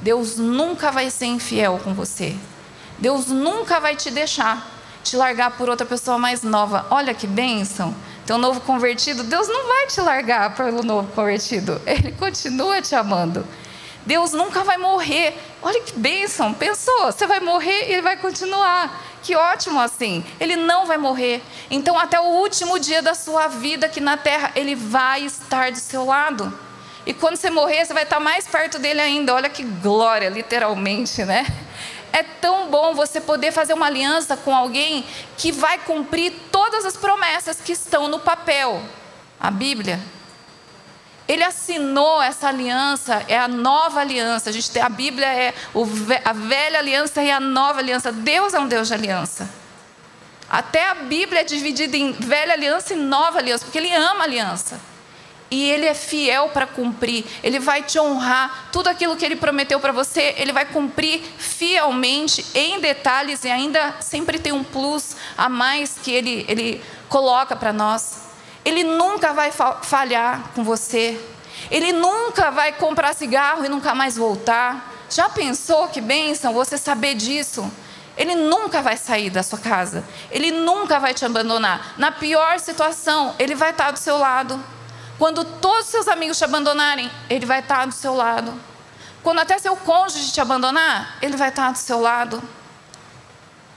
Deus 0.00 0.36
nunca 0.36 0.90
vai 0.90 1.10
ser 1.10 1.26
infiel 1.26 1.80
com 1.82 1.94
você. 1.94 2.34
Deus 2.98 3.28
nunca 3.28 3.78
vai 3.78 3.94
te 3.94 4.10
deixar 4.10 4.72
te 5.02 5.16
largar 5.16 5.52
por 5.52 5.68
outra 5.68 5.86
pessoa 5.86 6.18
mais 6.18 6.42
nova. 6.42 6.86
Olha 6.90 7.12
que 7.12 7.26
bênção. 7.26 7.94
Teu 8.26 8.38
novo 8.38 8.60
convertido, 8.60 9.24
Deus 9.24 9.48
não 9.48 9.66
vai 9.66 9.86
te 9.86 10.00
largar 10.00 10.54
pelo 10.54 10.82
novo 10.82 11.10
convertido. 11.12 11.80
Ele 11.86 12.12
continua 12.12 12.80
te 12.80 12.94
amando. 12.94 13.46
Deus 14.06 14.32
nunca 14.32 14.64
vai 14.64 14.76
morrer. 14.78 15.36
Olha 15.60 15.80
que 15.80 15.92
bênção. 15.92 16.52
Pensou, 16.52 17.06
você 17.06 17.26
vai 17.26 17.40
morrer 17.40 17.88
e 17.88 17.92
ele 17.92 18.02
vai 18.02 18.16
continuar. 18.16 19.00
Que 19.22 19.36
ótimo 19.36 19.78
assim. 19.78 20.24
Ele 20.40 20.56
não 20.56 20.86
vai 20.86 20.98
morrer. 20.98 21.40
Então, 21.70 21.96
até 21.96 22.18
o 22.18 22.24
último 22.24 22.80
dia 22.80 23.00
da 23.00 23.14
sua 23.14 23.46
vida 23.46 23.86
aqui 23.86 24.00
na 24.00 24.16
terra, 24.16 24.50
ele 24.56 24.74
vai 24.74 25.24
estar 25.24 25.70
do 25.70 25.78
seu 25.78 26.04
lado. 26.04 26.52
E 27.06 27.14
quando 27.14 27.36
você 27.36 27.50
morrer, 27.50 27.84
você 27.84 27.94
vai 27.94 28.02
estar 28.02 28.18
mais 28.18 28.46
perto 28.46 28.78
dele 28.78 29.00
ainda. 29.00 29.34
Olha 29.34 29.48
que 29.48 29.62
glória, 29.62 30.28
literalmente, 30.28 31.24
né? 31.24 31.46
É 32.12 32.22
tão 32.22 32.68
bom 32.68 32.94
você 32.94 33.20
poder 33.20 33.52
fazer 33.52 33.72
uma 33.72 33.86
aliança 33.86 34.36
com 34.36 34.54
alguém 34.54 35.04
que 35.38 35.50
vai 35.50 35.78
cumprir 35.78 36.32
todas 36.52 36.84
as 36.84 36.96
promessas 36.96 37.60
que 37.60 37.72
estão 37.72 38.06
no 38.06 38.18
papel. 38.18 38.82
A 39.40 39.50
Bíblia. 39.50 39.98
Ele 41.26 41.42
assinou 41.42 42.20
essa 42.20 42.48
aliança, 42.48 43.24
é 43.28 43.38
a 43.38 43.48
nova 43.48 44.00
aliança. 44.00 44.50
A 44.50 44.52
gente 44.52 44.70
tem 44.70 44.82
a 44.82 44.88
Bíblia 44.88 45.26
é 45.26 45.54
a 46.24 46.32
velha 46.32 46.78
aliança 46.78 47.22
e 47.22 47.30
a 47.30 47.40
nova 47.40 47.78
aliança. 47.78 48.12
Deus 48.12 48.52
é 48.52 48.60
um 48.60 48.68
Deus 48.68 48.88
de 48.88 48.94
aliança. 48.94 49.48
Até 50.50 50.90
a 50.90 50.94
Bíblia 50.94 51.40
é 51.40 51.44
dividida 51.44 51.96
em 51.96 52.12
velha 52.12 52.52
aliança 52.52 52.92
e 52.92 52.96
nova 52.96 53.38
aliança, 53.38 53.64
porque 53.64 53.78
ele 53.78 53.94
ama 53.94 54.24
aliança 54.24 54.91
e 55.52 55.70
Ele 55.70 55.84
é 55.84 55.92
fiel 55.92 56.48
para 56.48 56.66
cumprir. 56.66 57.26
Ele 57.42 57.58
vai 57.58 57.82
te 57.82 58.00
honrar. 58.00 58.70
Tudo 58.72 58.88
aquilo 58.88 59.14
que 59.16 59.22
Ele 59.22 59.36
prometeu 59.36 59.78
para 59.78 59.92
você, 59.92 60.34
Ele 60.38 60.50
vai 60.50 60.64
cumprir 60.64 61.20
fielmente, 61.36 62.42
em 62.54 62.80
detalhes, 62.80 63.44
e 63.44 63.50
ainda 63.50 63.96
sempre 64.00 64.38
tem 64.38 64.50
um 64.50 64.64
plus 64.64 65.14
a 65.36 65.50
mais 65.50 65.98
que 66.02 66.10
Ele, 66.10 66.46
ele 66.48 66.82
coloca 67.06 67.54
para 67.54 67.70
nós. 67.70 68.22
Ele 68.64 68.82
nunca 68.82 69.34
vai 69.34 69.52
falhar 69.82 70.52
com 70.54 70.64
você. 70.64 71.20
Ele 71.70 71.92
nunca 71.92 72.50
vai 72.50 72.72
comprar 72.72 73.14
cigarro 73.14 73.62
e 73.62 73.68
nunca 73.68 73.94
mais 73.94 74.16
voltar. 74.16 74.90
Já 75.10 75.28
pensou 75.28 75.88
que 75.88 76.00
bênção 76.00 76.54
você 76.54 76.78
saber 76.78 77.14
disso? 77.14 77.70
Ele 78.16 78.34
nunca 78.34 78.80
vai 78.80 78.96
sair 78.96 79.28
da 79.28 79.42
sua 79.42 79.58
casa. 79.58 80.02
Ele 80.30 80.50
nunca 80.50 80.98
vai 80.98 81.12
te 81.12 81.26
abandonar. 81.26 81.92
Na 81.98 82.10
pior 82.10 82.58
situação, 82.58 83.34
ele 83.38 83.54
vai 83.54 83.68
estar 83.68 83.90
do 83.90 83.98
seu 83.98 84.16
lado. 84.16 84.58
Quando 85.22 85.44
todos 85.44 85.86
seus 85.86 86.08
amigos 86.08 86.36
te 86.36 86.42
abandonarem, 86.42 87.08
Ele 87.30 87.46
vai 87.46 87.60
estar 87.60 87.86
do 87.86 87.94
seu 87.94 88.12
lado. 88.12 88.52
Quando 89.22 89.38
até 89.38 89.56
seu 89.56 89.76
cônjuge 89.76 90.32
te 90.32 90.40
abandonar, 90.40 91.16
Ele 91.22 91.36
vai 91.36 91.50
estar 91.50 91.70
do 91.70 91.78
seu 91.78 92.00
lado. 92.00 92.42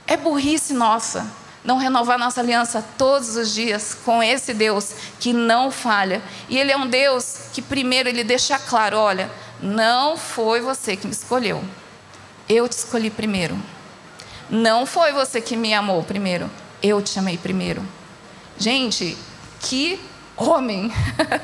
É 0.07 0.17
burrice 0.17 0.73
nossa 0.73 1.23
não 1.63 1.77
renovar 1.77 2.17
nossa 2.17 2.41
aliança 2.41 2.83
todos 2.97 3.35
os 3.35 3.53
dias 3.53 3.95
com 4.03 4.23
esse 4.23 4.55
Deus 4.55 4.95
que 5.19 5.33
não 5.33 5.69
falha. 5.69 6.19
E 6.49 6.57
Ele 6.57 6.71
é 6.71 6.77
um 6.77 6.87
Deus 6.87 7.49
que, 7.53 7.61
primeiro, 7.61 8.09
Ele 8.09 8.23
deixa 8.23 8.57
claro: 8.57 8.97
olha, 8.97 9.29
não 9.61 10.17
foi 10.17 10.61
você 10.61 10.97
que 10.97 11.05
me 11.05 11.13
escolheu, 11.13 11.63
eu 12.49 12.67
te 12.67 12.71
escolhi 12.71 13.11
primeiro. 13.11 13.55
Não 14.49 14.83
foi 14.87 15.11
você 15.11 15.39
que 15.39 15.55
me 15.55 15.75
amou 15.75 16.01
primeiro, 16.01 16.49
eu 16.81 17.03
te 17.03 17.19
amei 17.19 17.37
primeiro. 17.37 17.87
Gente, 18.57 19.15
que 19.59 19.99
homem, 20.37 20.91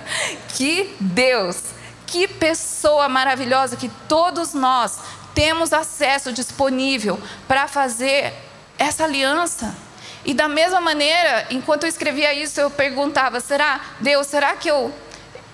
que 0.56 0.96
Deus, 1.00 1.58
que 2.06 2.28
pessoa 2.28 3.08
maravilhosa 3.08 3.78
que 3.78 3.90
todos 4.08 4.54
nós 4.54 5.00
temos 5.34 5.72
acesso 5.72 6.34
disponível 6.34 7.20
para 7.48 7.68
fazer 7.68 8.34
essa 8.78 9.04
aliança. 9.04 9.76
E 10.24 10.34
da 10.34 10.48
mesma 10.48 10.80
maneira, 10.80 11.48
enquanto 11.50 11.84
eu 11.84 11.90
escrevia 11.90 12.34
isso, 12.34 12.60
eu 12.60 12.70
perguntava: 12.70 13.40
será, 13.40 13.82
Deus, 14.00 14.28
será 14.28 14.54
que 14.56 14.70
eu, 14.70 14.94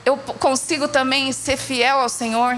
eu 0.05 0.17
consigo 0.17 0.87
também 0.87 1.31
ser 1.31 1.57
fiel 1.57 1.99
ao 1.99 2.09
Senhor? 2.09 2.57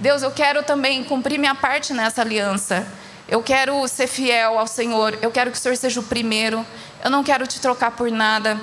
Deus, 0.00 0.22
eu 0.22 0.30
quero 0.30 0.62
também 0.62 1.04
cumprir 1.04 1.38
minha 1.38 1.54
parte 1.54 1.94
nessa 1.94 2.20
aliança. 2.20 2.86
Eu 3.26 3.42
quero 3.42 3.86
ser 3.88 4.06
fiel 4.06 4.58
ao 4.58 4.66
Senhor. 4.66 5.18
Eu 5.22 5.30
quero 5.30 5.50
que 5.50 5.56
o 5.56 5.60
Senhor 5.60 5.76
seja 5.76 6.00
o 6.00 6.02
primeiro. 6.02 6.64
Eu 7.02 7.10
não 7.10 7.24
quero 7.24 7.46
te 7.46 7.58
trocar 7.60 7.92
por 7.92 8.10
nada. 8.10 8.60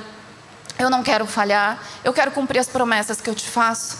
Eu 0.82 0.90
não 0.90 1.04
quero 1.04 1.28
falhar. 1.28 1.80
Eu 2.04 2.12
quero 2.12 2.32
cumprir 2.32 2.58
as 2.58 2.68
promessas 2.68 3.22
que 3.22 3.30
eu 3.30 3.36
te 3.36 3.48
faço. 3.48 4.00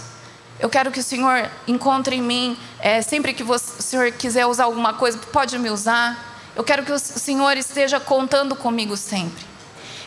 Eu 0.60 0.68
quero 0.68 0.92
que 0.92 1.00
o 1.00 1.04
Senhor 1.04 1.48
encontre 1.68 2.16
em 2.16 2.22
mim, 2.22 2.58
é, 2.80 3.02
sempre 3.04 3.34
que 3.34 3.44
você, 3.44 3.80
o 3.80 3.82
Senhor 3.82 4.12
quiser 4.12 4.48
usar 4.48 4.64
alguma 4.64 4.94
coisa, 4.94 5.18
pode 5.32 5.58
me 5.60 5.70
usar. 5.70 6.40
Eu 6.56 6.64
quero 6.64 6.84
que 6.84 6.92
o 6.92 6.98
Senhor 7.00 7.56
esteja 7.56 8.00
contando 8.00 8.56
comigo 8.56 8.98
sempre. 8.98 9.46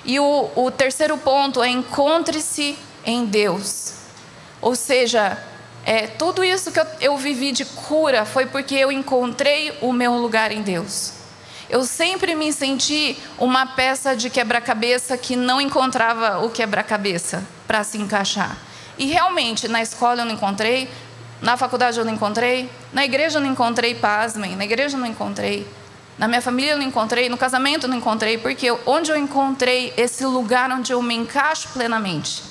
E 0.05 0.19
o, 0.19 0.51
o 0.55 0.71
terceiro 0.71 1.17
ponto 1.17 1.63
é 1.63 1.69
encontre-se 1.69 2.77
em 3.05 3.25
Deus. 3.25 3.95
Ou 4.61 4.75
seja, 4.75 5.39
é, 5.85 6.07
tudo 6.07 6.43
isso 6.45 6.73
que 6.73 6.81
eu, 6.81 6.87
eu 7.01 7.17
vivi 7.17 7.53
de 7.53 7.65
cura 7.65 8.25
foi 8.25 8.47
porque 8.47 8.75
eu 8.75 8.91
encontrei 8.91 9.77
o 9.81 9.93
meu 9.93 10.15
lugar 10.15 10.51
em 10.51 10.63
Deus. 10.63 11.13
Eu 11.75 11.83
sempre 11.83 12.37
me 12.37 12.53
senti 12.53 13.19
uma 13.37 13.67
peça 13.67 14.15
de 14.15 14.31
quebra-cabeça 14.31 15.19
que 15.19 15.35
não 15.35 15.61
encontrava 15.61 16.39
o 16.39 16.49
quebra-cabeça 16.49 17.45
para 17.67 17.83
se 17.83 17.99
encaixar. 17.99 18.57
E 18.97 19.07
realmente, 19.07 19.67
na 19.67 19.83
escola 19.83 20.21
eu 20.21 20.25
não 20.25 20.35
encontrei, 20.35 20.89
na 21.43 21.57
faculdade 21.57 21.99
eu 21.99 22.05
não 22.05 22.13
encontrei, 22.13 22.71
na 22.93 23.05
igreja 23.05 23.39
eu 23.39 23.43
não 23.43 23.51
encontrei, 23.51 23.93
pasmem, 23.93 24.55
na 24.55 24.65
igreja 24.65 24.95
eu 24.97 25.01
não 25.01 25.09
encontrei, 25.09 25.67
na 26.17 26.29
minha 26.29 26.41
família 26.41 26.75
eu 26.75 26.79
não 26.79 26.87
encontrei, 26.87 27.29
no 27.29 27.37
casamento 27.37 27.87
eu 27.87 27.91
não 27.91 27.97
encontrei, 27.97 28.39
porque 28.39 28.71
onde 28.87 29.11
eu 29.11 29.17
encontrei 29.17 29.93
esse 29.97 30.25
lugar 30.25 30.71
onde 30.71 30.93
eu 30.93 31.03
me 31.03 31.17
encaixo 31.17 31.71
plenamente? 31.71 32.45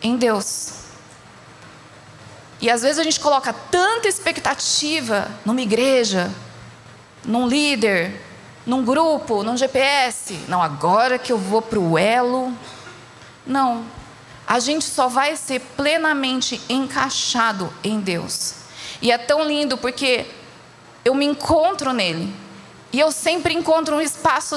Em 0.00 0.16
Deus. 0.16 0.72
E 2.62 2.70
às 2.70 2.80
vezes 2.80 2.98
a 2.98 3.02
gente 3.02 3.20
coloca 3.20 3.52
tanta 3.70 4.08
expectativa 4.08 5.30
numa 5.44 5.60
igreja, 5.60 6.30
num 7.26 7.46
líder, 7.46 8.23
num 8.66 8.84
grupo, 8.84 9.42
num 9.42 9.56
GPS. 9.56 10.38
Não, 10.48 10.62
agora 10.62 11.18
que 11.18 11.32
eu 11.32 11.38
vou 11.38 11.60
para 11.60 11.78
o 11.78 11.98
elo. 11.98 12.52
Não. 13.46 13.84
A 14.46 14.58
gente 14.58 14.84
só 14.84 15.08
vai 15.08 15.36
ser 15.36 15.60
plenamente 15.76 16.60
encaixado 16.68 17.72
em 17.82 18.00
Deus. 18.00 18.54
E 19.00 19.10
é 19.10 19.18
tão 19.18 19.44
lindo 19.44 19.76
porque 19.76 20.26
eu 21.04 21.14
me 21.14 21.24
encontro 21.24 21.92
nele. 21.92 22.32
E 22.92 23.00
eu 23.00 23.10
sempre 23.10 23.54
encontro 23.54 23.96
um 23.96 24.00
espaço 24.00 24.56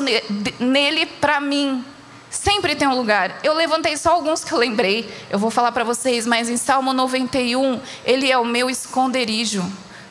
nele 0.59 1.05
para 1.05 1.39
mim. 1.41 1.83
Sempre 2.29 2.75
tem 2.75 2.87
um 2.87 2.95
lugar. 2.95 3.39
Eu 3.43 3.53
levantei 3.53 3.97
só 3.97 4.11
alguns 4.11 4.43
que 4.43 4.51
eu 4.51 4.57
lembrei. 4.57 5.09
Eu 5.29 5.39
vou 5.39 5.49
falar 5.49 5.71
para 5.71 5.83
vocês, 5.83 6.27
mas 6.27 6.49
em 6.49 6.57
Salmo 6.57 6.93
91, 6.93 7.79
ele 8.05 8.31
é 8.31 8.37
o 8.37 8.45
meu 8.45 8.69
esconderijo. 8.69 9.65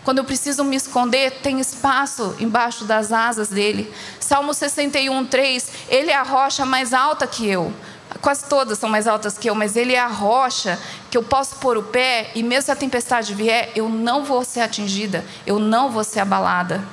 Quando 0.06 0.18
eu 0.18 0.24
preciso 0.24 0.62
me 0.62 0.76
esconder, 0.76 1.40
tem 1.42 1.58
espaço 1.58 2.36
embaixo 2.38 2.84
das 2.84 3.10
asas 3.10 3.48
dele. 3.48 3.92
Salmo 4.20 4.54
61, 4.54 5.26
3. 5.26 5.68
Ele 5.88 6.12
é 6.12 6.16
a 6.16 6.22
rocha 6.22 6.64
mais 6.64 6.94
alta 6.94 7.26
que 7.26 7.44
eu. 7.44 7.74
Quase 8.20 8.44
todas 8.44 8.78
são 8.78 8.88
mais 8.88 9.08
altas 9.08 9.36
que 9.36 9.50
eu, 9.50 9.54
mas 9.56 9.74
ele 9.74 9.94
é 9.94 9.98
a 9.98 10.06
rocha 10.06 10.78
que 11.10 11.18
eu 11.18 11.24
posso 11.24 11.56
pôr 11.56 11.76
o 11.76 11.82
pé 11.82 12.30
e 12.36 12.42
mesmo 12.44 12.66
se 12.66 12.70
a 12.70 12.76
tempestade 12.76 13.34
vier, 13.34 13.72
eu 13.74 13.88
não 13.88 14.24
vou 14.24 14.44
ser 14.44 14.60
atingida, 14.60 15.24
eu 15.44 15.58
não 15.58 15.90
vou 15.90 16.04
ser 16.04 16.20
abalada. 16.20 16.84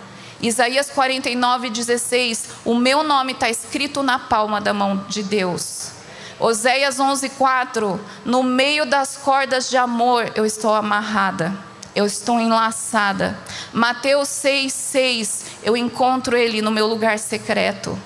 Isaías 0.41 0.89
49, 0.89 1.69
16. 1.69 2.45
O 2.65 2.73
meu 2.73 3.03
nome 3.03 3.33
está 3.33 3.47
escrito 3.47 4.01
na 4.01 4.17
palma 4.17 4.59
da 4.59 4.73
mão 4.73 5.05
de 5.07 5.21
Deus. 5.21 5.91
Oséias 6.39 6.99
11, 6.99 7.29
4. 7.29 8.01
No 8.25 8.41
meio 8.41 8.87
das 8.87 9.15
cordas 9.17 9.69
de 9.69 9.77
amor 9.77 10.31
eu 10.33 10.47
estou 10.47 10.73
amarrada 10.73 11.71
eu 11.95 12.05
estou 12.05 12.39
enlaçada. 12.39 13.37
Mateus 13.71 14.29
6, 14.29 14.73
6, 14.73 15.45
eu 15.63 15.77
encontro 15.77 16.35
Ele 16.35 16.61
no 16.61 16.71
meu 16.71 16.87
lugar 16.87 17.19
secreto. 17.19 17.97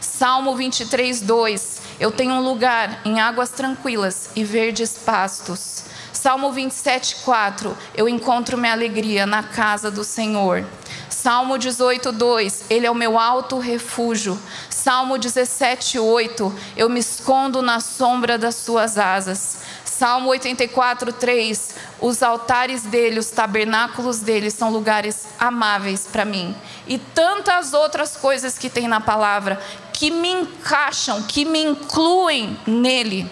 Salmo 0.00 0.54
23, 0.56 1.20
2, 1.22 1.80
eu 1.98 2.10
tenho 2.10 2.34
um 2.34 2.42
lugar 2.42 3.00
em 3.04 3.20
águas 3.20 3.50
tranquilas 3.50 4.30
e 4.36 4.44
verdes 4.44 4.92
pastos. 4.98 5.84
Salmo 6.12 6.52
27, 6.52 7.16
4, 7.24 7.76
eu 7.94 8.08
encontro 8.08 8.58
minha 8.58 8.72
alegria 8.72 9.24
na 9.24 9.42
casa 9.42 9.90
do 9.90 10.04
Senhor. 10.04 10.66
Salmo 11.08 11.58
18, 11.58 12.12
2, 12.12 12.64
Ele 12.70 12.86
é 12.86 12.90
o 12.90 12.94
meu 12.94 13.18
alto 13.18 13.58
refúgio. 13.58 14.38
Salmo 14.68 15.18
17, 15.18 15.98
8, 15.98 16.54
eu 16.76 16.88
me 16.88 17.00
escondo 17.00 17.60
na 17.60 17.80
sombra 17.80 18.38
das 18.38 18.54
suas 18.54 18.96
asas. 18.96 19.58
Salmo 20.00 20.30
84, 20.30 21.12
3. 21.12 21.74
Os 22.00 22.22
altares 22.22 22.84
dele, 22.84 23.18
os 23.18 23.30
tabernáculos 23.30 24.20
dele 24.20 24.50
são 24.50 24.70
lugares 24.70 25.26
amáveis 25.38 26.08
para 26.10 26.24
mim. 26.24 26.56
E 26.88 26.96
tantas 26.96 27.74
outras 27.74 28.16
coisas 28.16 28.56
que 28.56 28.70
tem 28.70 28.88
na 28.88 29.02
palavra 29.02 29.60
que 29.92 30.10
me 30.10 30.32
encaixam, 30.32 31.22
que 31.24 31.44
me 31.44 31.62
incluem 31.62 32.58
nele. 32.66 33.30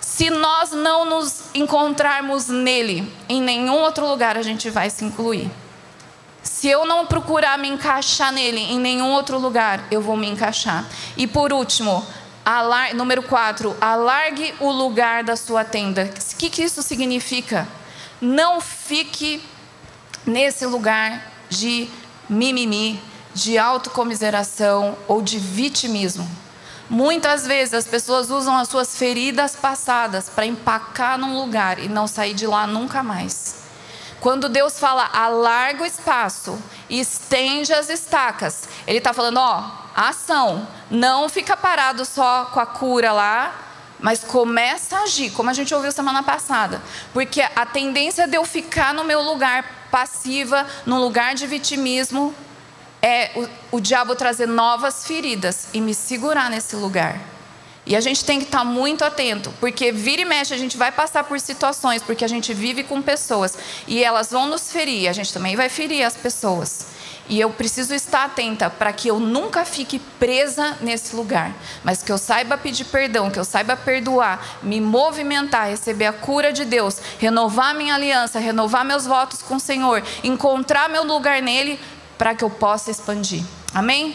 Se 0.00 0.30
nós 0.30 0.72
não 0.72 1.04
nos 1.04 1.44
encontrarmos 1.54 2.48
nele, 2.48 3.08
em 3.28 3.40
nenhum 3.40 3.82
outro 3.82 4.04
lugar 4.04 4.36
a 4.36 4.42
gente 4.42 4.68
vai 4.68 4.90
se 4.90 5.04
incluir. 5.04 5.48
Se 6.42 6.66
eu 6.66 6.84
não 6.84 7.06
procurar 7.06 7.56
me 7.56 7.68
encaixar 7.68 8.32
nele 8.32 8.58
em 8.58 8.80
nenhum 8.80 9.12
outro 9.12 9.38
lugar, 9.38 9.84
eu 9.92 10.02
vou 10.02 10.16
me 10.16 10.28
encaixar. 10.28 10.84
E 11.16 11.24
por 11.24 11.52
último, 11.52 12.04
alar, 12.44 12.94
número 12.94 13.22
4, 13.22 13.76
alargue 13.80 14.54
o 14.60 14.70
lugar 14.70 15.24
da 15.24 15.36
sua 15.36 15.64
tenda. 15.64 16.10
O 16.32 16.36
que, 16.36 16.50
que 16.50 16.62
isso 16.62 16.82
significa? 16.82 17.66
Não 18.20 18.60
fique 18.60 19.42
nesse 20.26 20.66
lugar 20.66 21.32
de 21.48 21.88
mimimi, 22.28 23.02
de 23.34 23.58
autocomiseração 23.58 24.96
ou 25.08 25.22
de 25.22 25.38
vitimismo. 25.38 26.28
Muitas 26.88 27.46
vezes 27.46 27.74
as 27.74 27.86
pessoas 27.86 28.30
usam 28.30 28.56
as 28.56 28.68
suas 28.68 28.96
feridas 28.96 29.56
passadas 29.56 30.28
para 30.28 30.44
empacar 30.44 31.16
num 31.16 31.38
lugar 31.40 31.78
e 31.78 31.88
não 31.88 32.06
sair 32.06 32.34
de 32.34 32.46
lá 32.46 32.66
nunca 32.66 33.02
mais. 33.02 33.62
Quando 34.20 34.48
Deus 34.48 34.78
fala 34.78 35.08
alarga 35.12 35.82
o 35.82 35.86
espaço 35.86 36.56
estende 36.88 37.72
as 37.72 37.88
estacas, 37.88 38.68
Ele 38.86 38.98
está 38.98 39.12
falando, 39.12 39.38
ó, 39.38 39.81
ação. 39.94 40.66
Não 40.90 41.28
fica 41.28 41.56
parado 41.56 42.04
só 42.04 42.46
com 42.46 42.60
a 42.60 42.66
cura 42.66 43.12
lá, 43.12 43.54
mas 43.98 44.24
começa 44.24 44.96
a 44.96 45.02
agir, 45.02 45.30
como 45.30 45.48
a 45.48 45.52
gente 45.52 45.74
ouviu 45.74 45.92
semana 45.92 46.22
passada. 46.22 46.82
Porque 47.12 47.40
a 47.40 47.64
tendência 47.64 48.26
de 48.26 48.36
eu 48.36 48.44
ficar 48.44 48.92
no 48.92 49.04
meu 49.04 49.22
lugar 49.22 49.88
passiva, 49.90 50.66
no 50.84 50.98
lugar 50.98 51.34
de 51.34 51.46
vitimismo, 51.46 52.34
é 53.00 53.30
o, 53.70 53.76
o 53.76 53.80
diabo 53.80 54.14
trazer 54.14 54.46
novas 54.46 55.06
feridas 55.06 55.68
e 55.72 55.80
me 55.80 55.94
segurar 55.94 56.50
nesse 56.50 56.76
lugar. 56.76 57.20
E 57.84 57.96
a 57.96 58.00
gente 58.00 58.24
tem 58.24 58.38
que 58.38 58.44
estar 58.44 58.64
muito 58.64 59.04
atento, 59.04 59.52
porque 59.58 59.90
vira 59.90 60.22
e 60.22 60.24
mexe 60.24 60.54
a 60.54 60.56
gente 60.56 60.76
vai 60.76 60.92
passar 60.92 61.24
por 61.24 61.40
situações, 61.40 62.00
porque 62.00 62.24
a 62.24 62.28
gente 62.28 62.54
vive 62.54 62.84
com 62.84 63.02
pessoas 63.02 63.58
e 63.88 64.04
elas 64.04 64.30
vão 64.30 64.46
nos 64.46 64.70
ferir, 64.70 65.08
a 65.08 65.12
gente 65.12 65.32
também 65.32 65.56
vai 65.56 65.68
ferir 65.68 66.04
as 66.04 66.16
pessoas. 66.16 66.91
E 67.28 67.40
eu 67.40 67.50
preciso 67.50 67.94
estar 67.94 68.24
atenta 68.24 68.68
para 68.68 68.92
que 68.92 69.08
eu 69.08 69.20
nunca 69.20 69.64
fique 69.64 69.98
presa 70.18 70.76
nesse 70.80 71.14
lugar, 71.14 71.52
mas 71.84 72.02
que 72.02 72.10
eu 72.10 72.18
saiba 72.18 72.58
pedir 72.58 72.84
perdão, 72.84 73.30
que 73.30 73.38
eu 73.38 73.44
saiba 73.44 73.76
perdoar, 73.76 74.58
me 74.62 74.80
movimentar, 74.80 75.68
receber 75.68 76.06
a 76.06 76.12
cura 76.12 76.52
de 76.52 76.64
Deus, 76.64 76.98
renovar 77.18 77.74
minha 77.74 77.94
aliança, 77.94 78.38
renovar 78.38 78.84
meus 78.84 79.06
votos 79.06 79.40
com 79.40 79.56
o 79.56 79.60
Senhor, 79.60 80.02
encontrar 80.24 80.88
meu 80.88 81.04
lugar 81.04 81.40
nele 81.40 81.78
para 82.18 82.34
que 82.34 82.42
eu 82.42 82.50
possa 82.50 82.90
expandir. 82.90 83.44
Amém? 83.74 84.10